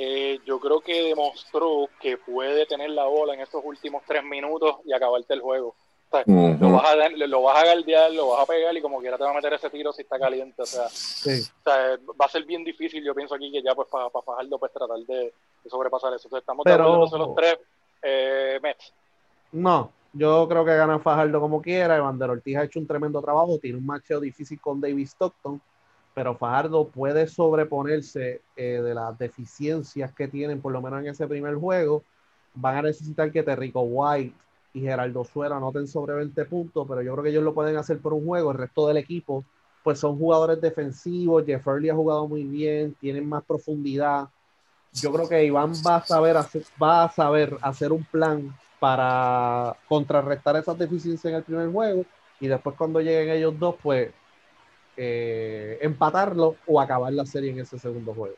eh, 0.00 0.38
yo 0.46 0.60
creo 0.60 0.80
que 0.80 1.02
demostró 1.02 1.88
que 2.00 2.16
puede 2.16 2.66
tener 2.66 2.90
la 2.90 3.04
bola 3.04 3.34
en 3.34 3.40
estos 3.40 3.62
últimos 3.64 4.02
tres 4.06 4.22
minutos 4.22 4.76
y 4.84 4.92
acabarte 4.92 5.34
el 5.34 5.40
juego 5.40 5.74
lo, 6.26 6.72
vas 6.72 6.84
a, 6.84 7.08
lo 7.08 7.42
vas 7.42 7.62
a 7.62 7.66
galdear, 7.66 8.12
lo 8.12 8.28
vas 8.28 8.42
a 8.42 8.46
pegar 8.46 8.76
y 8.76 8.80
como 8.80 9.00
quiera 9.00 9.18
te 9.18 9.24
va 9.24 9.30
a 9.30 9.34
meter 9.34 9.52
ese 9.52 9.70
tiro 9.70 9.92
si 9.92 10.02
está 10.02 10.18
caliente. 10.18 10.62
O 10.62 10.66
sea, 10.66 10.86
va 11.66 12.24
a 12.24 12.28
ser 12.28 12.44
bien 12.44 12.64
difícil, 12.64 13.04
yo 13.04 13.14
pienso 13.14 13.34
aquí 13.34 13.50
que 13.52 13.62
ya 13.62 13.74
pues 13.74 13.88
para 13.88 14.10
Fajardo 14.10 14.58
pues 14.58 14.72
tratar 14.72 14.98
de, 14.98 15.32
sobrepasar 15.66 16.14
eso. 16.14 16.28
Entonces 16.28 16.42
estamos 16.42 16.64
Pero, 16.64 17.06
de 17.06 17.18
los 17.18 17.34
tres 17.34 17.58
eh, 18.02 18.58
Mets. 18.62 18.92
No, 19.52 19.92
yo 20.12 20.48
creo 20.48 20.64
que 20.64 20.76
gana 20.76 20.98
Fajardo 20.98 21.40
como 21.40 21.60
quiera. 21.60 21.96
Evander 21.96 22.30
Ortiz 22.30 22.56
ha 22.56 22.64
hecho 22.64 22.78
un 22.78 22.86
tremendo 22.86 23.20
trabajo, 23.20 23.58
tiene 23.58 23.78
un 23.78 23.86
matcheo 23.86 24.20
difícil 24.20 24.60
con 24.60 24.80
David 24.80 25.06
Stockton, 25.06 25.60
pero 26.18 26.34
Fajardo 26.34 26.88
puede 26.88 27.28
sobreponerse 27.28 28.42
eh, 28.56 28.80
de 28.82 28.92
las 28.92 29.16
deficiencias 29.16 30.12
que 30.12 30.26
tienen, 30.26 30.60
por 30.60 30.72
lo 30.72 30.82
menos 30.82 30.98
en 30.98 31.06
ese 31.06 31.28
primer 31.28 31.54
juego. 31.54 32.02
Van 32.54 32.74
a 32.74 32.82
necesitar 32.82 33.30
que 33.30 33.44
Terrico 33.44 33.82
White 33.82 34.34
y 34.72 34.80
Geraldo 34.80 35.22
Suera 35.22 35.58
anoten 35.58 35.86
sobre 35.86 36.14
20 36.14 36.44
puntos, 36.46 36.84
pero 36.88 37.02
yo 37.02 37.12
creo 37.12 37.22
que 37.22 37.30
ellos 37.30 37.44
lo 37.44 37.54
pueden 37.54 37.76
hacer 37.76 38.00
por 38.00 38.14
un 38.14 38.26
juego. 38.26 38.50
El 38.50 38.58
resto 38.58 38.88
del 38.88 38.96
equipo, 38.96 39.44
pues 39.84 40.00
son 40.00 40.18
jugadores 40.18 40.60
defensivos. 40.60 41.46
Jefferly 41.46 41.88
ha 41.88 41.94
jugado 41.94 42.26
muy 42.26 42.42
bien, 42.42 42.96
tienen 43.00 43.28
más 43.28 43.44
profundidad. 43.44 44.28
Yo 44.94 45.12
creo 45.12 45.28
que 45.28 45.44
Iván 45.44 45.72
va 45.86 45.98
a 45.98 46.04
saber 46.04 46.36
hacer, 46.36 46.64
va 46.82 47.04
a 47.04 47.12
saber 47.12 47.56
hacer 47.62 47.92
un 47.92 48.02
plan 48.02 48.52
para 48.80 49.76
contrarrestar 49.88 50.56
esas 50.56 50.76
deficiencias 50.76 51.30
en 51.30 51.36
el 51.36 51.44
primer 51.44 51.70
juego 51.70 52.04
y 52.40 52.48
después 52.48 52.74
cuando 52.74 53.00
lleguen 53.00 53.36
ellos 53.36 53.56
dos, 53.56 53.76
pues 53.80 54.10
eh, 55.00 55.78
empatarlo 55.80 56.56
o 56.66 56.80
acabar 56.80 57.12
la 57.12 57.24
serie 57.24 57.52
en 57.52 57.60
ese 57.60 57.78
segundo 57.78 58.12
juego. 58.12 58.34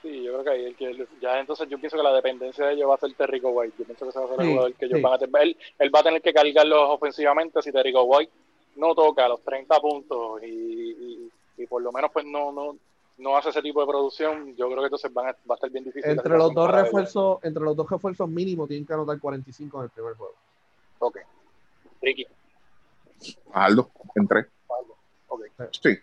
Sí, 0.00 0.22
yo 0.22 0.32
creo 0.32 0.44
que 0.44 0.50
ahí 0.50 0.64
el 0.64 0.76
que 0.76 1.06
ya 1.20 1.38
entonces 1.38 1.68
yo 1.68 1.78
pienso 1.78 1.98
que 1.98 2.02
la 2.02 2.14
dependencia 2.14 2.66
de 2.66 2.74
ellos 2.74 2.88
va 2.88 2.94
a 2.94 2.98
ser 2.98 3.12
Terrico 3.12 3.50
White. 3.50 3.74
Yo 3.78 3.84
pienso 3.84 4.06
que 4.06 4.10
ese 4.10 4.18
va 4.18 4.24
a 4.24 4.28
ser 4.28 4.40
el 4.40 4.50
jugador 4.50 4.74
que 4.74 4.86
ellos 4.86 5.02
van 5.02 5.12
a 5.12 5.18
tener. 5.18 5.56
Él, 5.78 5.94
va 5.94 6.00
a 6.00 6.02
tener 6.02 6.22
que 6.22 6.32
cargarlos 6.32 6.80
ofensivamente 6.88 7.60
si 7.60 7.72
Terrico 7.72 8.04
White 8.04 8.32
no 8.76 8.94
toca 8.94 9.28
los 9.28 9.42
30 9.42 9.78
puntos 9.80 10.42
y, 10.42 11.30
y, 11.58 11.66
por 11.66 11.82
lo 11.82 11.92
menos 11.92 12.10
pues 12.12 12.24
no, 12.24 12.52
no, 12.52 12.76
no 13.18 13.36
hace 13.36 13.50
ese 13.50 13.60
tipo 13.60 13.80
de 13.80 13.86
producción, 13.86 14.54
yo 14.56 14.68
creo 14.68 14.78
que 14.78 14.86
entonces 14.86 15.12
van 15.12 15.28
a, 15.28 15.32
va 15.32 15.52
a 15.52 15.54
estar 15.54 15.70
bien 15.70 15.84
difícil. 15.84 16.10
Entre 16.10 16.38
los 16.38 16.54
dos 16.54 16.70
refuerzos, 16.70 17.38
entre 17.42 17.62
los 17.62 17.76
dos 17.76 17.90
refuerzos 17.90 18.28
mínimos 18.28 18.68
tienen 18.68 18.86
que 18.86 18.94
anotar 18.94 19.18
45 19.18 19.78
en 19.78 19.84
el 19.84 19.90
primer 19.90 20.14
juego. 20.14 20.34
Ok. 21.00 21.18
Ricky. 22.00 22.26
Aldo, 23.52 23.90
en 24.14 24.28
tres. 24.28 24.46
Okay. 25.36 25.68
Sí 25.82 26.00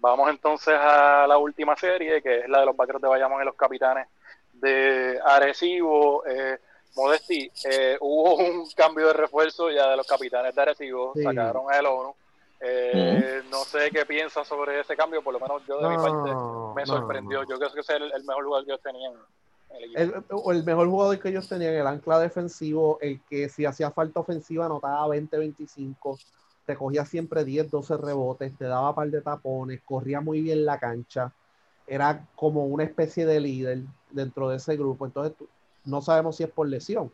vamos 0.00 0.30
entonces 0.30 0.74
a 0.74 1.26
la 1.26 1.38
última 1.38 1.76
serie, 1.76 2.22
que 2.22 2.40
es 2.40 2.48
la 2.48 2.60
de 2.60 2.66
los 2.66 2.76
vaqueros 2.76 3.02
de 3.02 3.08
Bayamón 3.08 3.42
y 3.42 3.44
los 3.44 3.54
capitanes 3.54 4.08
de 4.54 5.18
Arecibo. 5.24 6.24
Eh, 6.26 6.58
Modesti, 6.96 7.50
eh, 7.70 7.96
hubo 8.00 8.36
un 8.36 8.68
cambio 8.70 9.08
de 9.08 9.12
refuerzo 9.12 9.70
ya 9.70 9.90
de 9.90 9.96
los 9.96 10.06
capitanes 10.06 10.54
de 10.54 10.62
Arecibo, 10.62 11.12
sacaron 11.22 11.70
a 11.70 11.78
el 11.78 11.86
ONU. 11.86 12.14
Eh, 12.60 13.42
no 13.52 13.58
sé 13.58 13.90
qué 13.92 14.04
piensas 14.04 14.46
sobre 14.46 14.80
ese 14.80 14.96
cambio, 14.96 15.22
por 15.22 15.32
lo 15.32 15.38
menos 15.38 15.62
yo 15.66 15.78
de 15.80 15.88
mi 15.90 15.96
parte 15.96 16.30
me 16.74 16.86
sorprendió. 16.86 17.44
Yo 17.44 17.56
creo 17.58 17.72
que 17.72 17.80
es 17.80 17.90
el, 17.90 18.24
mejor 18.24 18.44
jugador 18.44 18.64
que 18.64 18.72
ellos 18.72 18.82
tenían. 18.82 19.12
El, 19.70 20.24
el, 20.56 20.64
mejor 20.64 20.88
jugador 20.88 21.20
que 21.20 21.28
ellos 21.28 21.48
tenían, 21.48 21.74
el 21.74 21.86
ancla 21.86 22.18
defensivo, 22.18 22.98
el 23.00 23.20
que 23.28 23.48
si 23.48 23.64
hacía 23.64 23.90
falta 23.90 24.20
ofensiva 24.20 24.64
anotaba 24.64 25.06
20-25 25.14 26.18
te 26.68 26.76
cogía 26.76 27.06
siempre 27.06 27.46
10, 27.46 27.70
12 27.70 27.96
rebotes, 27.96 28.54
te 28.58 28.66
daba 28.66 28.94
par 28.94 29.08
de 29.08 29.22
tapones, 29.22 29.80
corría 29.86 30.20
muy 30.20 30.42
bien 30.42 30.66
la 30.66 30.78
cancha, 30.78 31.32
era 31.86 32.26
como 32.36 32.66
una 32.66 32.84
especie 32.84 33.24
de 33.24 33.40
líder 33.40 33.84
dentro 34.10 34.50
de 34.50 34.58
ese 34.58 34.76
grupo. 34.76 35.06
Entonces, 35.06 35.32
no 35.86 36.02
sabemos 36.02 36.36
si 36.36 36.42
es 36.42 36.50
por 36.50 36.68
lesión 36.68 37.10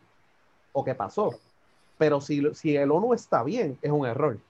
o 0.72 0.84
qué 0.84 0.96
pasó. 0.96 1.38
Pero 1.96 2.20
si, 2.20 2.52
si 2.52 2.74
el 2.74 2.90
ONU 2.90 3.14
está 3.14 3.44
bien, 3.44 3.78
es 3.80 3.92
un 3.92 4.04
error. 4.04 4.40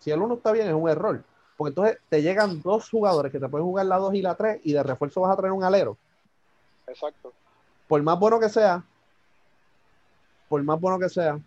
Si 0.00 0.10
el 0.10 0.20
ONU 0.20 0.34
está 0.34 0.52
bien, 0.52 0.68
es 0.68 0.74
un 0.74 0.86
error. 0.86 1.24
Porque 1.56 1.70
entonces 1.70 1.98
te 2.10 2.20
llegan 2.20 2.60
dos 2.60 2.90
jugadores 2.90 3.32
que 3.32 3.40
te 3.40 3.48
pueden 3.48 3.66
jugar 3.66 3.86
la 3.86 3.96
2 3.96 4.12
y 4.16 4.20
la 4.20 4.34
3 4.34 4.60
y 4.64 4.74
de 4.74 4.82
refuerzo 4.82 5.22
vas 5.22 5.32
a 5.32 5.36
traer 5.36 5.52
un 5.54 5.64
alero. 5.64 5.96
Exacto. 6.86 7.32
Por 7.88 8.02
más 8.02 8.20
bueno 8.20 8.38
que 8.38 8.50
sea, 8.50 8.84
por 10.50 10.62
más 10.62 10.78
bueno 10.78 10.98
que 10.98 11.08
sea, 11.08 11.40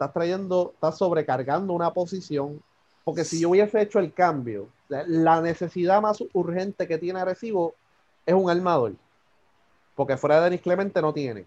estás 0.00 0.14
trayendo, 0.14 0.70
estás 0.72 0.96
sobrecargando 0.96 1.74
una 1.74 1.92
posición, 1.92 2.62
porque 3.04 3.22
si 3.22 3.38
yo 3.38 3.50
hubiese 3.50 3.82
hecho 3.82 3.98
el 3.98 4.14
cambio, 4.14 4.68
la 4.88 5.42
necesidad 5.42 6.00
más 6.00 6.24
urgente 6.32 6.88
que 6.88 6.96
tiene 6.96 7.20
Arecibo 7.20 7.74
es 8.24 8.34
un 8.34 8.48
armador, 8.48 8.94
porque 9.94 10.16
fuera 10.16 10.36
de 10.36 10.44
Denis 10.44 10.62
Clemente 10.62 11.02
no 11.02 11.12
tiene. 11.12 11.44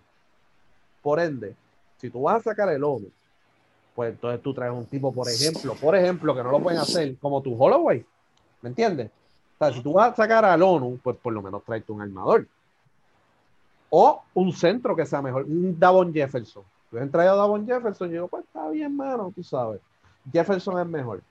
Por 1.02 1.20
ende, 1.20 1.56
si 1.98 2.12
tú 2.12 2.22
vas 2.22 2.42
a 2.42 2.52
sacar 2.52 2.70
el 2.70 2.84
ONU, 2.84 3.08
pues 3.96 4.12
entonces 4.12 4.40
tú 4.44 4.54
traes 4.54 4.72
un 4.72 4.86
tipo, 4.86 5.12
por 5.12 5.28
ejemplo, 5.28 5.74
por 5.74 5.96
ejemplo, 5.96 6.36
que 6.36 6.44
no 6.44 6.52
lo 6.52 6.60
pueden 6.60 6.80
hacer 6.80 7.18
como 7.18 7.42
tu 7.42 7.56
Holloway, 7.56 8.06
¿me 8.62 8.70
entiendes? 8.70 9.10
O 9.56 9.66
sea, 9.66 9.74
si 9.74 9.82
tú 9.82 9.94
vas 9.94 10.14
a 10.14 10.16
sacar 10.16 10.46
al 10.46 10.62
ONU, 10.62 11.00
pues 11.02 11.18
por 11.18 11.34
lo 11.34 11.42
menos 11.42 11.64
traes 11.64 11.90
un 11.90 12.04
armador. 12.04 12.48
O 13.90 14.22
un 14.36 14.54
centro 14.54 14.96
que 14.96 15.08
sea 15.08 15.24
mejor, 15.24 15.44
un 15.44 15.80
Davon 15.80 16.14
Jefferson 16.14 16.64
han 17.02 17.12
traído 17.12 17.34
a 17.34 17.38
Davon 17.38 17.66
Jefferson, 17.66 18.10
y 18.12 18.16
yo, 18.16 18.28
pues 18.28 18.44
está 18.46 18.70
bien, 18.70 18.96
mano, 18.96 19.32
tú 19.36 19.44
sabes. 19.44 19.82
Jefferson 20.32 20.80
es 20.80 20.86
mejor. 20.88 21.22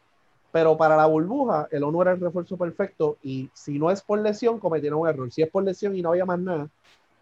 Pero 0.50 0.76
para 0.76 0.96
la 0.96 1.06
burbuja, 1.06 1.66
el 1.70 1.82
ONU 1.82 2.02
era 2.02 2.12
el 2.12 2.20
refuerzo 2.20 2.58
perfecto. 2.58 3.16
Y 3.22 3.48
si 3.54 3.78
no 3.78 3.90
es 3.90 4.02
por 4.02 4.18
lesión, 4.18 4.58
cometieron 4.58 5.00
un 5.00 5.08
error. 5.08 5.30
Si 5.32 5.40
es 5.40 5.48
por 5.50 5.64
lesión 5.64 5.96
y 5.96 6.02
no 6.02 6.10
había 6.10 6.26
más 6.26 6.38
nada, 6.38 6.68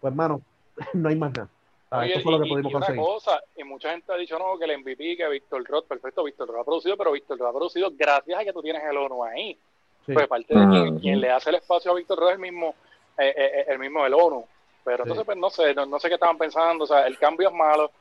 pues, 0.01 0.13
mano, 0.13 0.41
no 0.93 1.07
hay 1.09 1.15
más 1.15 1.31
nada. 1.33 1.47
Ah, 1.89 1.99
Oye, 1.99 2.09
esto 2.13 2.23
fue 2.23 2.31
lo 2.33 2.39
que 2.39 2.47
y- 2.47 2.49
pudimos 2.51 2.71
y 2.71 2.75
una 2.75 2.85
conseguir. 2.85 3.05
cosa, 3.05 3.41
y 3.57 3.63
mucha 3.63 3.91
gente 3.91 4.11
ha 4.13 4.17
dicho 4.17 4.37
no, 4.39 4.57
que 4.57 4.65
el 4.65 4.77
MVP, 4.79 5.15
que 5.17 5.27
Víctor 5.29 5.63
Roth, 5.65 5.87
perfecto, 5.87 6.23
Víctor 6.23 6.47
Roth 6.49 6.61
ha 6.61 6.65
producido, 6.65 6.97
pero 6.97 7.11
Víctor 7.11 7.37
Roth 7.37 7.49
ha 7.49 7.53
producido 7.53 7.89
gracias 7.97 8.39
a 8.39 8.43
que 8.45 8.53
tú 8.53 8.61
tienes 8.61 8.81
el 8.89 8.97
ONU 8.97 9.23
ahí. 9.23 9.57
Sí. 10.05 10.13
Pues 10.13 10.27
parte 10.27 10.53
de 10.57 10.67
quien, 10.67 10.89
Ujú. 10.93 10.99
quien 11.01 11.19
le 11.21 11.29
hace 11.31 11.49
el 11.49 11.57
espacio 11.57 11.91
a 11.91 11.95
Víctor 11.95 12.17
Roth 12.19 12.29
es 12.29 12.35
el 12.35 12.41
mismo, 12.41 12.75
eh, 13.17 13.33
eh, 13.37 13.51
eh, 13.59 13.65
el 13.69 13.79
mismo 13.79 14.03
del 14.03 14.13
ONU. 14.13 14.45
Pero 14.83 14.97
Sí. 14.97 15.01
entonces, 15.03 15.25
pues 15.25 15.37
no 15.37 15.49
sé, 15.49 15.73
no, 15.75 15.85
no 15.85 15.99
sé 15.99 16.07
qué 16.07 16.15
estaban 16.15 16.37
pensando, 16.37 16.85
o 16.85 16.87
sea, 16.87 17.05
el 17.07 17.17
cambio 17.19 17.49
es 17.49 17.53
malo, 17.55 17.91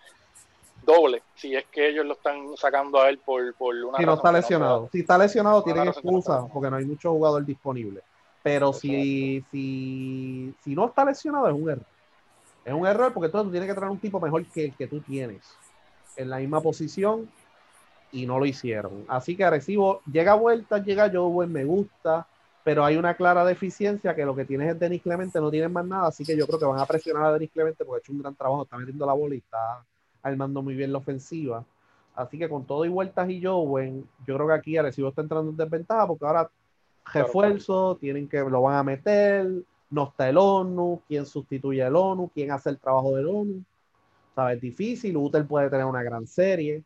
doble, 0.90 1.22
si 1.34 1.54
es 1.54 1.64
que 1.66 1.88
ellos 1.88 2.06
lo 2.06 2.14
están 2.14 2.56
sacando 2.56 3.00
a 3.00 3.08
él 3.08 3.18
por, 3.18 3.54
por 3.54 3.74
una 3.74 3.98
Si 3.98 4.04
no 4.04 4.14
está 4.14 4.32
no 4.32 4.38
lesionado. 4.38 4.88
Si 4.92 5.00
está 5.00 5.18
lesionado, 5.18 5.62
tienen 5.62 5.84
no 5.84 5.90
excusa 5.90 6.40
está. 6.40 6.52
porque 6.52 6.70
no 6.70 6.76
hay 6.76 6.84
mucho 6.84 7.10
jugador 7.12 7.44
disponible. 7.44 8.02
Pero 8.42 8.72
si, 8.72 9.44
si, 9.50 10.54
si 10.64 10.74
no 10.74 10.86
está 10.86 11.04
lesionado, 11.04 11.48
es 11.48 11.54
un 11.54 11.70
error. 11.70 11.86
Es 12.64 12.74
un 12.74 12.86
error 12.86 13.12
porque 13.12 13.26
entonces 13.26 13.46
tú 13.46 13.50
tienes 13.50 13.68
que 13.68 13.74
traer 13.74 13.90
un 13.90 13.98
tipo 13.98 14.20
mejor 14.20 14.44
que 14.46 14.66
el 14.66 14.74
que 14.74 14.86
tú 14.86 15.00
tienes 15.00 15.42
en 16.16 16.30
la 16.30 16.38
misma 16.38 16.60
posición 16.60 17.30
y 18.12 18.26
no 18.26 18.38
lo 18.38 18.46
hicieron. 18.46 19.04
Así 19.08 19.36
que 19.36 19.44
Arecibo 19.44 20.02
llega 20.10 20.32
a 20.32 20.36
vueltas, 20.36 20.84
llega 20.84 21.10
Joe, 21.12 21.46
me 21.46 21.64
gusta, 21.64 22.26
pero 22.64 22.84
hay 22.84 22.96
una 22.96 23.14
clara 23.14 23.44
deficiencia 23.44 24.14
que 24.14 24.24
lo 24.24 24.34
que 24.34 24.44
tienes 24.44 24.70
es 24.70 24.78
Denis 24.78 25.02
Clemente, 25.02 25.40
no 25.40 25.50
tienen 25.50 25.72
más 25.72 25.86
nada, 25.86 26.08
así 26.08 26.24
que 26.24 26.36
yo 26.36 26.46
creo 26.46 26.58
que 26.58 26.64
van 26.64 26.80
a 26.80 26.86
presionar 26.86 27.24
a 27.24 27.32
Denis 27.32 27.50
Clemente 27.52 27.84
porque 27.84 27.98
ha 27.98 28.00
hecho 28.00 28.12
un 28.12 28.20
gran 28.20 28.34
trabajo, 28.34 28.64
está 28.64 28.76
metiendo 28.76 29.06
la 29.06 29.12
bola 29.12 29.34
y 29.34 29.38
está 29.38 29.82
armando 30.22 30.62
muy 30.62 30.74
bien 30.74 30.92
la 30.92 30.98
ofensiva. 30.98 31.64
Así 32.14 32.38
que 32.38 32.48
con 32.48 32.66
todo 32.66 32.84
y 32.84 32.88
vueltas 32.88 33.28
y 33.30 33.42
Joe, 33.42 34.02
yo 34.26 34.34
creo 34.34 34.46
que 34.46 34.54
aquí 34.54 34.76
Arecibo 34.76 35.08
está 35.08 35.22
entrando 35.22 35.50
en 35.50 35.56
desventaja 35.56 36.06
porque 36.06 36.26
ahora 36.26 36.50
refuerzo, 37.12 37.96
tienen 37.96 38.28
que 38.28 38.40
lo 38.40 38.62
van 38.62 38.76
a 38.76 38.82
meter, 38.82 39.48
no 39.90 40.08
está 40.08 40.28
el 40.28 40.36
ONU, 40.38 41.02
quién 41.08 41.26
sustituye 41.26 41.82
al 41.82 41.96
ONU, 41.96 42.30
quién 42.32 42.50
hace 42.50 42.70
el 42.70 42.78
trabajo 42.78 43.16
del 43.16 43.26
ONU. 43.26 43.64
¿Sabes? 44.34 44.56
Es 44.56 44.62
difícil, 44.62 45.16
Uter 45.16 45.46
puede 45.46 45.70
tener 45.70 45.84
una 45.86 46.02
gran 46.02 46.26
serie, 46.26 46.82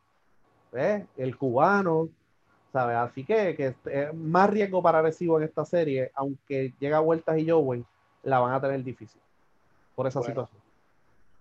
¿ves? 0.73 1.05
El 1.17 1.37
cubano, 1.37 2.09
¿sabes? 2.73 2.97
Así 2.97 3.25
que, 3.25 3.55
que 3.55 3.75
es 3.85 4.15
más 4.15 4.49
riesgo 4.49 4.83
para 4.83 5.01
Arecibo 5.01 5.39
en 5.39 5.45
esta 5.45 5.65
serie, 5.65 6.11
aunque 6.15 6.73
llega 6.79 6.99
a 6.99 7.01
vueltas 7.01 7.39
y 7.39 7.49
Jowen, 7.49 7.85
la 8.23 8.41
van 8.41 8.55
a 8.55 8.61
tener 8.61 8.83
difícil 8.83 9.21
por 9.95 10.07
esa 10.07 10.21
Bueno. 10.21 10.31
situación. 10.31 10.63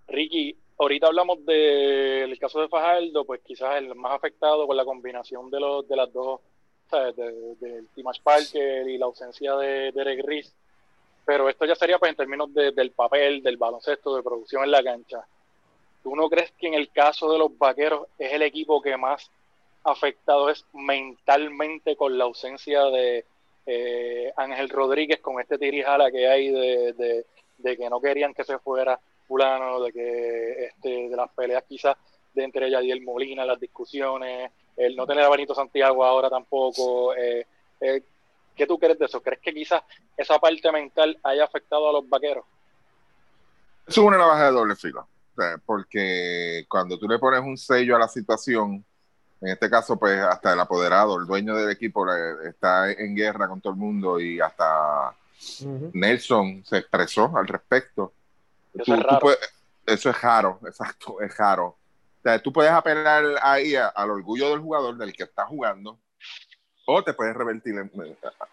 Ricky, 0.08 0.58
ahorita 0.84 1.08
hablamos 1.08 1.46
del 1.46 2.38
caso 2.40 2.62
de 2.62 2.68
Fajardo, 2.70 3.26
pues 3.26 3.42
quizás 3.42 3.76
el 3.78 3.94
más 3.96 4.14
afectado 4.14 4.66
por 4.68 4.76
la 4.76 4.86
combinación 4.86 5.50
de 5.50 5.60
los 5.60 5.88
de 5.88 5.96
las 5.96 6.12
dos, 6.14 6.40
¿sabes? 6.90 7.16
De- 7.16 7.56
del 7.56 7.88
Timash 7.96 8.22
Parker 8.22 8.88
y 8.88 8.98
la 8.98 9.06
ausencia 9.06 9.56
de 9.56 9.92
Derek 9.92 10.24
Reese. 10.26 10.54
Pero 11.26 11.48
esto 11.50 11.66
ya 11.66 11.76
sería 11.76 11.98
pues 12.00 12.12
en 12.12 12.18
términos 12.18 12.54
de- 12.54 12.72
del 12.72 12.92
papel, 12.92 13.42
del 13.42 13.58
baloncesto, 13.58 14.16
de 14.16 14.24
producción 14.24 14.64
en 14.64 14.72
la 14.72 14.84
cancha. 14.84 15.26
¿Tú 16.04 16.16
no 16.16 16.30
crees 16.30 16.52
que 16.60 16.68
en 16.68 16.74
el 16.74 16.90
caso 16.92 17.32
de 17.32 17.38
los 17.40 17.58
vaqueros 17.58 18.08
es 18.20 18.34
el 18.34 18.42
equipo 18.42 18.82
que 18.82 18.98
más 18.98 19.32
afectado 19.86 20.50
es 20.50 20.66
mentalmente 20.74 21.96
con 21.96 22.18
la 22.18 22.26
ausencia 22.26 22.84
de 22.86 23.26
eh, 23.66 24.34
Ángel 24.36 24.68
Rodríguez, 24.70 25.22
con 25.22 25.40
este 25.40 25.58
tirijala 25.58 26.12
que 26.12 26.28
hay 26.28 26.50
de, 26.52 26.94
de- 26.94 27.26
de 27.58 27.78
que 27.78 27.90
no 27.90 28.02
querían 28.02 28.34
que 28.34 28.44
se 28.44 28.60
fuera 28.60 29.00
fulano, 29.28 29.82
de 29.82 29.92
que 29.92 30.66
este, 30.66 31.10
de 31.10 31.16
las 31.16 31.30
peleas 31.32 31.64
quizás 31.68 31.96
de 32.34 32.44
entre 32.44 32.70
Yadiel 32.70 33.02
Molina, 33.02 33.46
las 33.46 33.60
discusiones, 33.60 34.52
el 34.76 34.96
no 34.96 35.06
tener 35.06 35.24
a 35.24 35.30
Benito 35.30 35.54
Santiago 35.54 36.04
ahora 36.04 36.30
tampoco. 36.30 37.16
eh, 37.16 37.46
eh, 37.80 38.04
¿Qué 38.56 38.68
tú 38.68 38.78
crees 38.78 39.00
de 39.00 39.06
eso? 39.06 39.22
¿Crees 39.22 39.42
que 39.42 39.54
quizás 39.54 39.82
esa 40.16 40.38
parte 40.40 40.72
mental 40.72 41.18
haya 41.24 41.44
afectado 41.44 41.90
a 41.90 41.94
los 41.94 42.08
vaqueros? 42.08 42.46
Eso 43.88 44.02
es 44.02 44.08
una 44.08 44.18
navaja 44.18 44.46
de 44.46 44.52
doble 44.52 44.76
filo. 44.76 45.08
Porque 45.66 46.66
cuando 46.70 46.98
tú 47.00 47.08
le 47.08 47.18
pones 47.18 47.42
un 47.42 47.58
sello 47.58 47.96
a 47.96 48.00
la 48.00 48.08
situación, 48.08 48.86
en 49.42 49.50
este 49.50 49.70
caso, 49.70 49.98
pues 49.98 50.20
hasta 50.20 50.54
el 50.54 50.60
apoderado, 50.60 51.20
el 51.20 51.26
dueño 51.26 51.56
del 51.56 51.72
equipo, 51.72 52.06
está 52.44 52.92
en 52.92 53.16
guerra 53.16 53.48
con 53.48 53.60
todo 53.60 53.74
el 53.74 53.80
mundo 53.80 54.20
y 54.20 54.40
hasta. 54.40 55.16
Nelson 55.94 56.64
se 56.66 56.78
expresó 56.78 57.36
al 57.36 57.48
respecto. 57.48 58.14
Eso 58.74 58.84
Tú- 58.86 58.94
es 58.94 59.04
raro. 59.04 59.20
puedes- 59.20 59.54
eso 59.86 60.10
es 60.10 60.22
raro, 60.22 60.60
exacto, 60.66 61.22
es 61.22 61.36
raro. 61.38 61.66
O 61.68 62.22
sea, 62.24 62.40
tú 62.42 62.54
puedes 62.54 62.72
apelar 62.72 63.24
ahí 63.42 63.76
a- 63.76 63.88
al 63.88 64.10
orgullo 64.12 64.50
del 64.50 64.60
jugador, 64.60 64.98
del 64.98 65.14
que 65.14 65.24
está 65.24 65.46
jugando, 65.46 66.00
o 66.86 67.04
te 67.04 67.14
puedes 67.14 67.36
revertir 67.36 67.76
en, 67.78 67.92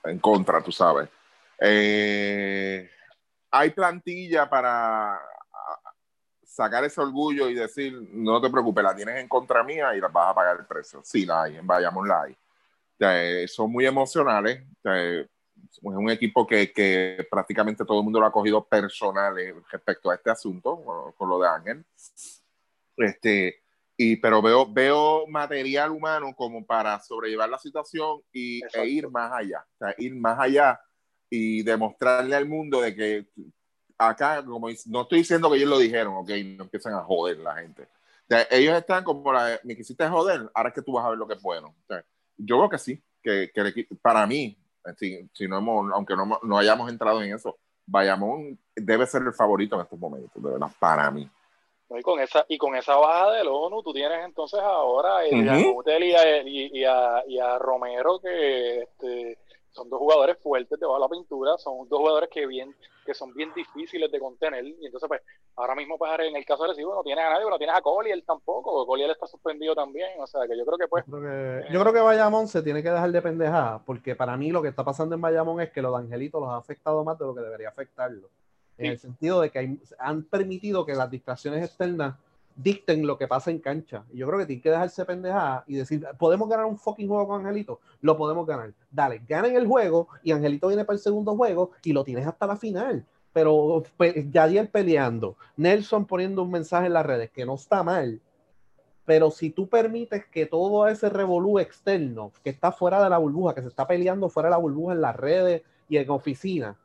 en 0.05 0.19
contra, 0.19 0.61
tú 0.63 0.73
sabes. 0.73 1.09
Eh, 1.61 2.91
hay 3.51 3.71
plantilla 3.71 4.49
para 4.49 5.21
sacar 6.45 6.85
ese 6.85 7.01
orgullo 7.01 7.49
y 7.49 7.55
decir, 7.55 7.93
no 8.13 8.41
te 8.41 8.51
preocupes, 8.51 8.83
la 8.85 8.95
tienes 8.95 9.17
en 9.19 9.29
contra 9.29 9.63
mía 9.63 9.95
y 9.95 10.01
la 10.01 10.09
vas 10.09 10.31
a 10.31 10.35
pagar 10.35 10.57
el 10.59 10.67
precio. 10.67 11.01
Sí, 11.05 11.25
la 11.25 11.43
hay, 11.45 11.57
en 11.57 11.67
Bayamón 11.67 12.09
la 12.09 12.23
hay. 12.23 12.37
Eh, 12.99 13.47
son 13.49 13.71
muy 13.71 13.87
emocionales. 13.87 14.63
Eh, 14.85 15.27
es 15.73 15.83
un 15.83 16.11
equipo 16.11 16.47
que, 16.47 16.73
que 16.73 17.27
prácticamente 17.31 17.85
todo 17.85 17.99
el 17.99 18.05
mundo 18.05 18.21
lo 18.21 18.27
ha 18.27 18.33
cogido 18.33 18.65
personal 18.65 19.39
eh, 19.39 19.55
respecto 19.71 20.11
a 20.11 20.15
este 20.15 20.31
asunto, 20.31 20.83
con, 20.85 21.13
con 21.13 21.29
lo 21.29 21.39
de 21.41 21.49
Ángel. 21.49 21.85
Este, 22.97 23.63
y, 23.97 24.17
pero 24.17 24.41
veo, 24.43 24.71
veo 24.71 25.27
material 25.27 25.91
humano 25.91 26.35
como 26.35 26.65
para 26.65 26.99
sobrellevar 27.01 27.49
la 27.49 27.59
situación 27.59 28.21
y, 28.33 28.59
Exacto. 28.59 28.81
e 28.81 28.89
ir 28.89 29.11
más 29.11 29.33
allá. 29.33 29.67
O 29.75 29.79
sea, 29.79 29.95
ir 29.99 30.15
más 30.15 30.39
allá 30.39 30.81
y 31.29 31.63
demostrarle 31.63 32.35
al 32.35 32.47
mundo 32.49 32.81
de 32.81 32.95
que 32.95 33.27
acá, 33.97 34.45
como 34.45 34.69
no 34.87 35.03
estoy 35.03 35.19
diciendo 35.19 35.51
que 35.51 35.57
ellos 35.59 35.69
lo 35.69 35.79
dijeron, 35.79 36.15
ok, 36.17 36.31
no 36.57 36.65
empiezan 36.65 36.95
a 36.95 37.03
joder 37.05 37.39
la 37.39 37.57
gente. 37.57 37.83
O 37.83 38.27
sea, 38.29 38.47
ellos 38.51 38.77
están 38.77 39.05
como 39.05 39.33
la, 39.33 39.61
me 39.65 39.77
quisiste 39.77 40.07
joder, 40.09 40.51
ahora 40.55 40.69
es 40.71 40.75
que 40.75 40.83
tú 40.83 40.93
vas 40.93 41.05
a 41.05 41.11
ver 41.11 41.19
lo 41.19 41.27
que 41.27 41.35
es 41.35 41.43
bueno. 41.43 41.69
O 41.69 41.87
sea, 41.87 42.05
yo 42.37 42.57
creo 42.59 42.71
que 42.71 42.79
sí, 42.79 43.03
que, 43.23 43.51
que 43.53 43.61
el 43.61 43.67
equipo- 43.67 43.97
para 44.01 44.27
mí, 44.27 44.57
si, 44.97 45.29
si 45.33 45.49
no 45.49 45.59
hemos, 45.59 45.93
aunque 45.93 46.15
no, 46.17 46.39
no 46.43 46.59
hayamos 46.59 46.91
entrado 46.91 47.23
en 47.23 47.35
eso, 47.35 47.57
Bayamón 47.87 48.59
debe 48.77 49.07
ser 49.07 49.23
el 49.23 49.33
favorito 49.33 49.75
en 49.77 49.83
estos 49.83 49.99
momentos, 49.99 50.43
de 50.43 50.51
verdad, 50.51 50.69
para 50.79 51.11
mí. 51.11 51.29
Y 51.93 52.03
con 52.03 52.21
esa 52.21 52.45
y 52.49 52.57
con 52.57 52.77
esa 52.77 52.95
baja 52.95 53.33
del 53.33 53.49
ONU, 53.49 53.83
tú 53.83 53.93
tienes 53.93 54.25
entonces 54.25 54.61
ahora 54.61 55.19
a 55.19 55.25
Ujú. 55.25 55.35
Adrián 55.37 55.65
Utel 55.75 56.05
y, 56.05 56.15
a, 56.15 56.43
y- 56.43 56.71
y 56.79 56.85
a- 56.85 57.25
y 57.27 57.39
a 57.41 57.59
Romero, 57.59 58.21
que 58.21 58.83
este, 58.83 59.39
son 59.73 59.89
dos 59.89 59.99
jugadores 59.99 60.37
fuertes 60.39 60.79
de 60.79 60.87
la 60.87 61.09
pintura, 61.09 61.57
son 61.59 61.89
dos 61.89 61.99
jugadores 61.99 62.29
que 62.31 62.47
bien 62.47 62.75
que 63.07 63.15
son 63.15 63.33
bien 63.35 63.53
difíciles 63.55 64.11
de 64.13 64.21
contener. 64.21 64.65
Y 64.65 64.87
entonces, 64.87 65.09
pues, 65.09 65.21
ahora 65.57 65.75
mismo, 65.75 65.97
pues, 65.99 66.13
en 66.21 66.37
el 66.37 66.45
caso 66.45 66.63
de 66.65 66.71
Recibo 66.71 66.95
no 66.95 67.03
tienes 67.03 67.25
a 67.25 67.31
nadie, 67.31 67.49
no 67.49 67.57
tienes 67.59 67.75
a 67.75 67.81
Collier 67.81 68.23
tampoco, 68.25 68.87
Collier 68.87 69.11
está 69.11 69.27
suspendido 69.27 69.75
también. 69.75 70.11
O 70.21 70.27
sea, 70.27 70.43
que 70.47 70.57
yo 70.57 70.65
creo 70.67 70.79
que, 70.79 70.87
pues, 70.87 71.05
Yo 71.07 71.19
creo 71.19 71.23
que, 71.63 71.73
yo 71.73 71.81
creo 71.81 71.93
que 71.93 72.01
Bayamón 72.01 72.47
se 72.47 72.63
tiene 72.63 72.83
que 72.83 72.91
dejar 72.91 73.11
de 73.11 73.23
pendejada, 73.23 73.83
porque 73.85 74.15
para 74.15 74.37
mí 74.37 74.51
lo 74.51 74.63
que 74.63 74.69
está 74.69 74.85
pasando 74.85 75.15
en 75.15 75.21
Bayamón 75.21 75.61
es 75.61 75.71
que 75.71 75.83
los 75.83 75.93
de 75.93 75.99
Angelito 76.05 76.41
los 76.41 76.51
ha 76.51 76.57
afectado 76.57 77.03
más 77.05 77.19
de 77.19 77.25
lo 77.27 77.35
que 77.35 77.41
debería 77.41 77.69
afectarlo. 77.71 78.29
En 78.79 78.87
el 78.93 78.99
sentido 78.99 79.41
de 79.41 79.51
que 79.51 79.59
hay- 79.59 79.81
han 79.99 80.23
permitido 80.25 80.87
que 80.87 80.95
las 80.95 81.11
distracciones 81.11 81.65
externas 81.65 82.15
dicten 82.63 83.07
lo 83.07 83.17
que 83.17 83.29
pasa 83.29 83.51
en 83.51 83.59
cancha. 83.59 84.05
Y 84.13 84.19
yo 84.19 84.27
creo 84.27 84.39
que 84.39 84.47
tiene 84.47 84.63
que 84.63 84.71
dejarse 84.71 85.05
pendejada 85.05 85.65
y 85.67 85.77
decir, 85.77 86.07
¿podemos 86.19 86.49
ganar 86.49 86.67
un 86.67 86.79
fucking 86.79 87.09
juego 87.09 87.27
con 87.29 87.41
Angelito? 87.41 87.81
Lo 88.01 88.17
podemos 88.17 88.47
ganar. 88.47 88.73
Dale, 88.91 89.23
ganen 89.29 89.57
el 89.57 89.67
juego 89.67 90.09
y 90.23 90.33
Angelito 90.33 90.69
viene 90.69 90.85
para 90.85 90.97
el 90.97 91.01
segundo 91.03 91.37
juego 91.37 91.71
y 91.83 91.93
lo 91.93 92.05
tienes 92.05 92.27
hasta 92.27 92.47
la 92.47 92.57
final. 92.57 93.05
Pero 93.33 93.83
pe- 93.97 94.27
Yadiel 94.31 94.69
peleando, 94.69 95.37
Nelson 95.57 96.05
poniendo 96.05 96.43
un 96.43 96.51
mensaje 96.51 96.87
en 96.87 96.95
las 96.95 97.07
redes 97.07 97.31
que 97.31 97.47
no 97.47 97.55
está 97.55 97.83
mal, 97.83 98.21
pero 99.05 99.31
si 99.31 99.51
tú 99.51 99.69
permites 99.69 100.27
que 100.27 100.47
todo 100.47 100.87
ese 100.87 101.09
revolú 101.09 101.59
externo 101.59 102.33
que 102.45 102.51
está 102.51 102.73
fuera 102.73 103.03
de 103.03 103.09
la 103.09 103.19
burbuja, 103.19 103.55
que 103.55 103.63
se 103.63 103.69
está 103.69 103.87
peleando 103.87 104.29
fuera 104.29 104.49
de 104.49 104.53
la 104.53 104.57
burbuja 104.59 104.95
en 104.95 105.01
las 105.01 105.17
redes 105.17 105.63
y 105.89 105.97
en 105.97 106.11
oficina, 106.11 106.77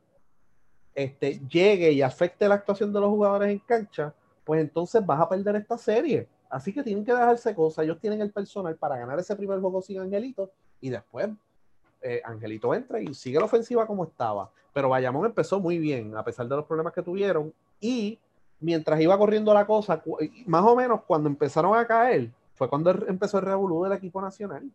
este, 0.94 1.40
llegue 1.48 1.92
y 1.92 2.02
afecte 2.02 2.48
la 2.48 2.54
actuación 2.54 2.92
de 2.92 3.00
los 3.00 3.10
jugadores 3.10 3.50
en 3.50 3.58
cancha, 3.58 4.14
pues 4.46 4.60
entonces 4.60 5.04
vas 5.04 5.20
a 5.20 5.28
perder 5.28 5.56
esta 5.56 5.76
serie. 5.76 6.28
Así 6.48 6.72
que 6.72 6.84
tienen 6.84 7.04
que 7.04 7.12
dejarse 7.12 7.52
cosas. 7.52 7.84
Ellos 7.84 7.98
tienen 8.00 8.20
el 8.20 8.30
personal 8.30 8.76
para 8.76 8.96
ganar 8.96 9.18
ese 9.18 9.34
primer 9.34 9.58
juego 9.58 9.82
sin 9.82 9.98
Angelito 9.98 10.52
y 10.80 10.88
después 10.88 11.28
eh, 12.00 12.22
Angelito 12.24 12.72
entra 12.72 13.00
y 13.00 13.12
sigue 13.12 13.40
la 13.40 13.46
ofensiva 13.46 13.88
como 13.88 14.04
estaba. 14.04 14.48
Pero 14.72 14.88
Bayamón 14.88 15.26
empezó 15.26 15.58
muy 15.58 15.78
bien, 15.78 16.16
a 16.16 16.22
pesar 16.22 16.46
de 16.46 16.54
los 16.54 16.64
problemas 16.64 16.92
que 16.92 17.02
tuvieron. 17.02 17.52
Y 17.80 18.20
mientras 18.60 19.00
iba 19.00 19.18
corriendo 19.18 19.52
la 19.52 19.66
cosa, 19.66 20.00
más 20.46 20.62
o 20.62 20.76
menos 20.76 21.00
cuando 21.08 21.28
empezaron 21.28 21.76
a 21.76 21.84
caer, 21.84 22.30
fue 22.54 22.68
cuando 22.68 22.90
empezó 23.08 23.38
el 23.38 23.46
revolú 23.46 23.82
del 23.82 23.94
equipo 23.94 24.22
nacional. 24.22 24.70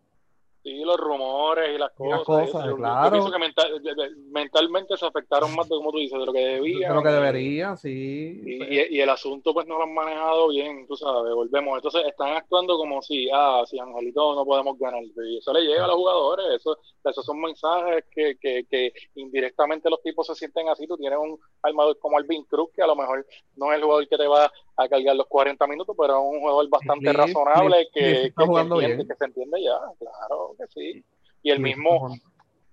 Sí, 0.64 0.84
los 0.84 0.98
rumores 0.98 1.70
y 1.76 1.78
las 1.78 1.92
Y 2.00 2.08
las 2.10 2.24
cosas. 2.24 2.50
cosas, 2.52 2.66
yo, 2.70 2.76
claro. 2.78 3.12
pienso 3.12 3.32
que 3.32 3.40
mental- 3.40 3.82
de- 3.84 3.96
de- 3.96 4.16
mentalmente 4.30 4.98
se 4.98 5.06
afectaron 5.06 5.56
más 5.56 5.68
de, 5.70 5.76
como 5.76 5.92
tú 5.92 5.98
dices, 5.98 6.20
de 6.20 6.26
lo 6.26 6.34
que 6.34 6.40
debían. 6.46 6.90
De 6.90 6.96
lo 6.96 7.04
que 7.04 7.10
y- 7.10 7.14
debería, 7.14 7.76
sí. 7.78 8.42
Y, 8.46 8.64
y- 8.64 8.88
y 8.98 9.02
el 9.02 9.10
asunto 9.10 9.54
pues 9.54 9.68
no 9.68 9.78
lo 9.78 9.84
han 9.84 9.94
manejado 9.94 10.50
bien, 10.50 10.86
tú 10.88 10.96
sabes, 10.96 11.34
volvemos. 11.34 11.76
Entonces 11.78 12.04
están 12.06 12.36
actuando 12.36 12.78
como 12.78 13.02
si, 13.02 13.28
ah, 13.34 13.64
si 13.66 13.80
Angelito 13.80 14.36
no 14.36 14.46
podemos 14.46 14.78
ganar. 14.78 15.02
Y 15.04 15.38
eso 15.38 15.54
le 15.54 15.62
llega 15.62 15.86
a 15.86 15.88
los 15.88 15.96
jugadores, 15.98 16.46
eso, 16.56 16.78
esos 17.04 17.26
son 17.26 17.40
mensajes 17.42 18.06
que, 18.12 18.38
que, 18.40 18.66
que 18.70 18.94
indirectamente 19.16 19.90
los 19.90 20.02
tipos 20.02 20.28
se 20.28 20.36
sienten 20.36 20.70
así. 20.70 20.88
Tú 20.88 20.98
tienes 20.98 21.20
un 21.20 21.40
armador 21.64 21.98
como 22.00 22.18
Alvin 22.18 22.44
Cruz, 22.46 22.70
que 22.74 22.82
a 22.82 22.88
lo 22.88 22.96
mejor 22.96 23.26
no 23.56 23.72
es 23.72 23.78
el 23.78 23.84
jugador 23.84 24.08
que 24.08 24.18
te 24.18 24.28
va 24.28 24.52
a 24.76 24.88
cargar 24.90 25.16
los 25.16 25.28
40 25.28 25.66
minutos, 25.68 25.96
pero 26.00 26.14
es 26.16 26.34
un 26.36 26.40
jugador 26.40 26.70
bastante 26.70 27.06
razonable 27.14 27.76
Cliff- 27.78 27.92
que, 27.94 28.00
Cliff 28.02 28.14
que, 28.22 28.28
está 28.28 28.42
que 28.44 28.48
jugando 28.48 28.82
entiende, 28.82 29.08
que 29.08 29.16
se 29.18 29.26
entiende 29.26 29.64
ya, 29.64 29.80
claro 30.00 30.56
que 30.58 30.68
sí. 30.68 31.06
Y 31.44 31.50
el 31.52 31.60
mismo 31.60 32.14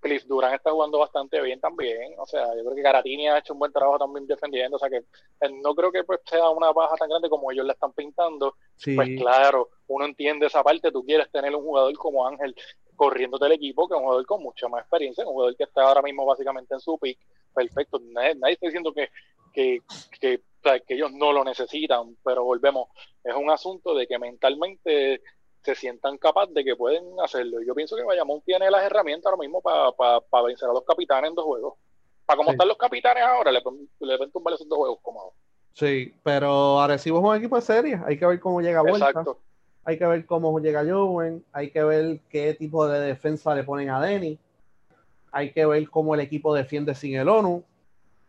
Cliff 0.01 0.25
Durán 0.27 0.55
está 0.55 0.71
jugando 0.71 0.99
bastante 0.99 1.41
bien 1.43 1.59
también. 1.61 2.15
O 2.19 2.27
sea, 2.27 2.55
yo 2.55 2.63
creo 2.63 2.75
que 2.77 2.83
Garatini 2.83 3.29
ha 3.29 3.39
hecho 3.39 3.53
un 3.53 3.59
buen 3.59 3.73
trabajo 3.73 3.99
también 3.99 4.27
defendiendo. 4.29 4.77
O 4.77 4.79
sea, 4.79 4.89
que 4.89 4.99
eh, 4.99 5.51
no 5.63 5.75
creo 5.75 5.91
que 5.91 6.05
pues, 6.05 6.21
sea 6.25 6.49
una 6.51 6.71
baja 6.73 6.95
tan 6.97 7.09
grande 7.09 7.29
como 7.29 7.51
ellos 7.51 7.67
la 7.67 7.73
están 7.73 7.93
pintando. 7.93 8.55
Sí, 8.77 8.95
Pues 8.95 9.09
claro, 9.19 9.71
uno 9.89 10.05
entiende 10.05 10.47
esa 10.47 10.63
parte. 10.63 10.93
Tú 10.93 11.05
quieres 11.05 11.29
tener 11.33 11.55
un 11.57 11.65
jugador 11.65 11.93
como 11.99 12.25
Ángel 12.27 12.55
corriéndote 12.95 13.47
el 13.47 13.53
equipo, 13.53 13.89
que 13.89 13.95
es 13.95 13.99
un 13.99 14.05
jugador 14.05 14.27
con 14.27 14.43
mucha 14.43 14.69
más 14.69 14.83
experiencia, 14.83 15.25
un 15.27 15.33
jugador 15.33 15.57
que 15.57 15.65
está 15.65 15.83
ahora 15.83 16.03
mismo 16.03 16.25
básicamente 16.25 16.75
en 16.75 16.81
su 16.81 16.97
pick. 16.99 17.19
Perfecto. 17.59 18.01
Nadie, 18.13 18.35
nadie 18.37 18.55
está 18.55 18.67
diciendo 18.67 18.93
que, 18.93 19.09
que, 19.53 19.81
que, 20.21 20.41
ellos 20.89 21.13
no 21.13 21.33
lo 21.33 21.45
necesitan, 21.45 22.17
pero 22.25 22.45
volvemos. 22.45 22.89
Es 23.25 23.35
un 23.35 23.51
asunto 23.51 23.95
de 23.95 24.07
que 24.07 24.19
mentalmente 24.19 25.23
se 25.63 25.75
sientan 25.75 26.19
capaces 26.19 26.55
de 26.55 26.65
que 26.65 26.77
pueden 26.77 27.05
hacerlo. 27.23 27.59
Yo 27.67 27.75
pienso 27.75 27.97
que 27.97 28.05
Bayamón 28.05 28.43
tiene 28.43 28.71
las 28.71 28.85
herramientas 28.85 29.27
ahora 29.27 29.43
mismo 29.43 29.61
para 29.61 30.43
vencer 30.45 30.69
a 30.69 30.73
los 30.73 30.85
capitanes 30.85 31.31
en 31.31 31.35
dos 31.35 31.45
juegos. 31.45 31.75
Para 32.25 32.37
como 32.37 32.51
Sí. 32.51 32.55
están 32.55 32.69
los 32.69 32.77
capitanes 32.77 33.25
ahora, 33.25 33.51
le, 33.51 33.59
le 33.59 34.17
pueden 34.17 34.33
tumbar 34.33 34.55
esos 34.55 34.69
dos 34.69 34.79
juegos 34.79 34.99
cómodos. 35.03 35.33
sí, 35.73 36.15
pero 36.23 36.81
Arecibo 36.81 37.19
es 37.19 37.25
un 37.25 37.37
equipo 37.37 37.57
de 37.57 37.63
serie. 37.63 38.01
Hay 38.07 38.19
que 38.19 38.27
ver 38.27 38.39
cómo 38.39 38.61
llega 38.61 38.83
vuelta. 38.83 39.09
Exacto. 39.09 39.41
Hay 39.85 39.99
que 39.99 40.07
ver 40.07 40.27
cómo 40.27 40.59
llega 40.61 40.85
Joven. 40.85 41.45
Hay 41.53 41.71
que 41.71 41.83
ver 41.83 42.21
qué 42.29 42.55
tipo 42.55 42.87
de 42.87 43.01
defensa 43.01 43.55
le 43.55 43.65
ponen 43.65 43.89
a 43.91 44.01
Denny. 44.01 44.39
Hay 45.31 45.53
que 45.53 45.67
ver 45.67 45.89
cómo 45.91 46.15
el 46.15 46.21
equipo 46.21 46.55
defiende 46.55 46.95
sin 46.95 47.17
el 47.17 47.29
ONU. 47.29 47.65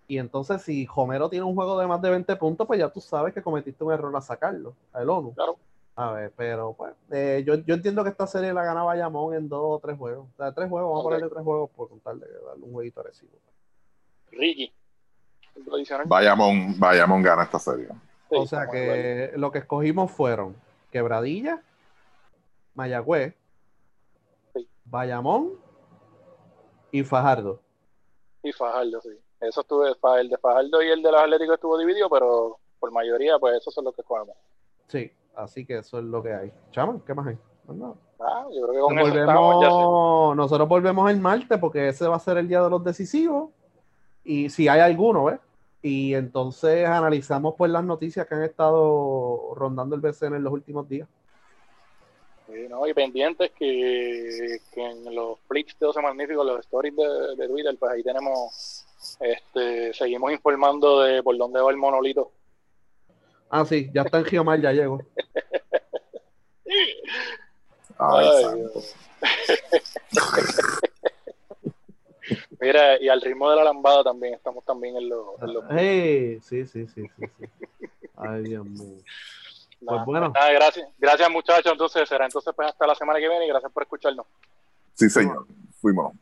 Y 0.07 0.17
entonces, 0.17 0.61
si 0.61 0.87
Homero 0.95 1.29
tiene 1.29 1.45
un 1.45 1.55
juego 1.55 1.79
de 1.79 1.87
más 1.87 2.01
de 2.01 2.09
20 2.09 2.35
puntos, 2.35 2.65
pues 2.65 2.79
ya 2.79 2.89
tú 2.89 2.99
sabes 2.99 3.33
que 3.33 3.43
cometiste 3.43 3.83
un 3.83 3.93
error 3.93 4.15
a 4.15 4.21
sacarlo, 4.21 4.75
al 4.91 5.09
ONU. 5.09 5.33
Claro. 5.33 5.57
A 5.95 6.13
ver, 6.13 6.31
pero 6.35 6.73
pues, 6.73 6.93
eh, 7.11 7.43
yo, 7.45 7.55
yo 7.55 7.75
entiendo 7.75 8.03
que 8.03 8.09
esta 8.09 8.25
serie 8.25 8.53
la 8.53 8.63
gana 8.63 8.83
Bayamón 8.83 9.33
en 9.33 9.49
dos 9.49 9.61
o 9.61 9.79
tres 9.79 9.97
juegos. 9.97 10.27
O 10.33 10.37
sea, 10.37 10.53
tres 10.53 10.69
juegos, 10.69 10.89
vamos 10.89 11.01
a 11.01 11.03
ponerle 11.03 11.29
tres 11.29 11.43
juegos 11.43 11.69
por 11.71 11.89
contarle, 11.89 12.25
darle 12.47 12.63
un 12.63 12.71
jueguito 12.71 13.01
agresivo. 13.01 13.33
Ricky. 14.31 14.71
Bayamón, 16.05 16.79
Bayamón 16.79 17.21
gana 17.21 17.43
esta 17.43 17.59
serie. 17.59 17.87
Sí, 18.29 18.35
o 18.35 18.47
sea 18.47 18.67
que 18.69 19.33
lo 19.35 19.51
que 19.51 19.59
escogimos 19.59 20.09
fueron 20.11 20.55
Quebradilla, 20.91 21.61
Mayagüez, 22.75 23.35
Sí. 24.53 24.67
Bayamón 24.85 25.51
y 26.91 27.03
Fajardo. 27.03 27.61
Y 28.43 28.51
Fajardo, 28.51 29.01
sí. 29.01 29.09
Eso 29.41 29.61
estuve, 29.61 29.89
el 30.19 30.29
de 30.29 30.37
Fajardo 30.37 30.81
y 30.81 30.87
el 30.89 31.01
de 31.01 31.11
los 31.11 31.21
Atléticos 31.21 31.55
estuvo 31.55 31.77
dividido, 31.77 32.09
pero 32.09 32.57
por 32.79 32.91
mayoría, 32.91 33.37
pues 33.39 33.57
esos 33.57 33.73
son 33.73 33.85
los 33.85 33.95
que 33.95 34.03
jugamos. 34.03 34.35
Sí, 34.87 35.11
así 35.35 35.65
que 35.65 35.77
eso 35.77 35.99
es 35.99 36.05
lo 36.05 36.21
que 36.23 36.33
hay. 36.33 36.51
Chama, 36.71 36.99
¿qué 37.05 37.13
más 37.13 37.27
hay? 37.27 37.37
Más 37.67 37.77
nada. 37.77 37.93
Ah, 38.19 38.45
yo 38.53 38.67
creo 38.67 38.73
que 38.73 38.79
con 38.95 38.99
eso 38.99 39.19
estamos, 39.19 39.55
volvemos- 39.55 40.35
nosotros 40.35 40.67
volvemos 40.67 41.09
el 41.11 41.19
martes 41.19 41.57
porque 41.57 41.87
ese 41.89 42.07
va 42.07 42.17
a 42.17 42.19
ser 42.19 42.37
el 42.37 42.47
día 42.47 42.61
de 42.61 42.69
los 42.69 42.83
decisivos. 42.83 43.49
Y 44.23 44.49
si 44.49 44.67
hay 44.67 44.81
alguno, 44.81 45.25
¿ves? 45.25 45.39
Y 45.81 46.13
entonces 46.13 46.85
analizamos 46.85 47.55
pues 47.57 47.71
las 47.71 47.83
noticias 47.85 48.27
que 48.27 48.35
han 48.35 48.43
estado 48.43 49.53
rondando 49.55 49.95
el 49.95 50.01
BCN 50.01 50.35
en 50.35 50.43
los 50.43 50.51
últimos 50.51 50.87
días. 50.89 51.07
Sí, 52.51 52.67
no, 52.69 52.87
y 52.87 52.93
pendientes 52.93 53.51
que, 53.51 54.59
que 54.73 54.81
en 54.83 55.13
los 55.13 55.39
flicks 55.47 55.77
de 55.79 55.85
12 55.85 56.01
magníficos, 56.01 56.45
los 56.45 56.59
stories 56.61 56.95
de, 56.95 57.35
de 57.37 57.47
Twitter, 57.47 57.75
pues 57.79 57.91
ahí 57.91 58.01
tenemos, 58.03 58.85
este, 59.19 59.93
seguimos 59.93 60.31
informando 60.31 61.01
de 61.01 61.21
por 61.21 61.37
dónde 61.37 61.61
va 61.61 61.69
el 61.71 61.77
monolito. 61.77 62.31
Ah, 63.49 63.65
sí, 63.65 63.89
ya 63.93 64.01
está 64.03 64.19
en 64.19 64.25
Geomar, 64.25 64.59
ya 64.61 64.71
llegó. 64.71 64.99
Ay, 67.97 68.27
Ay, 68.31 68.43
santo. 68.43 68.81
Mira, 72.61 73.01
y 73.01 73.07
al 73.09 73.21
ritmo 73.21 73.49
de 73.49 73.55
la 73.55 73.63
lambada 73.65 74.03
también, 74.03 74.33
estamos 74.35 74.63
también 74.65 74.97
en 74.97 75.09
los... 75.09 75.41
en 75.41 75.53
los- 75.53 75.63
Hey, 75.69 76.39
sí, 76.41 76.65
sí, 76.65 76.85
sí, 76.87 77.05
sí, 77.17 77.25
sí. 77.39 77.45
Ay, 78.17 78.43
Dios 78.43 78.65
mío. 78.65 78.97
Nada, 79.81 80.03
bueno. 80.03 80.29
nada, 80.29 80.51
gracias, 80.51 80.89
gracias 80.97 81.29
muchachos, 81.29 81.71
entonces 81.71 82.07
será 82.07 82.25
entonces 82.25 82.53
pues 82.55 82.67
hasta 82.67 82.85
la 82.85 82.95
semana 82.95 83.19
que 83.19 83.29
viene 83.29 83.45
y 83.45 83.49
gracias 83.49 83.71
por 83.71 83.83
escucharnos. 83.83 84.25
Sí, 84.93 85.09
señor. 85.09 85.47
Fuimos. 85.79 86.13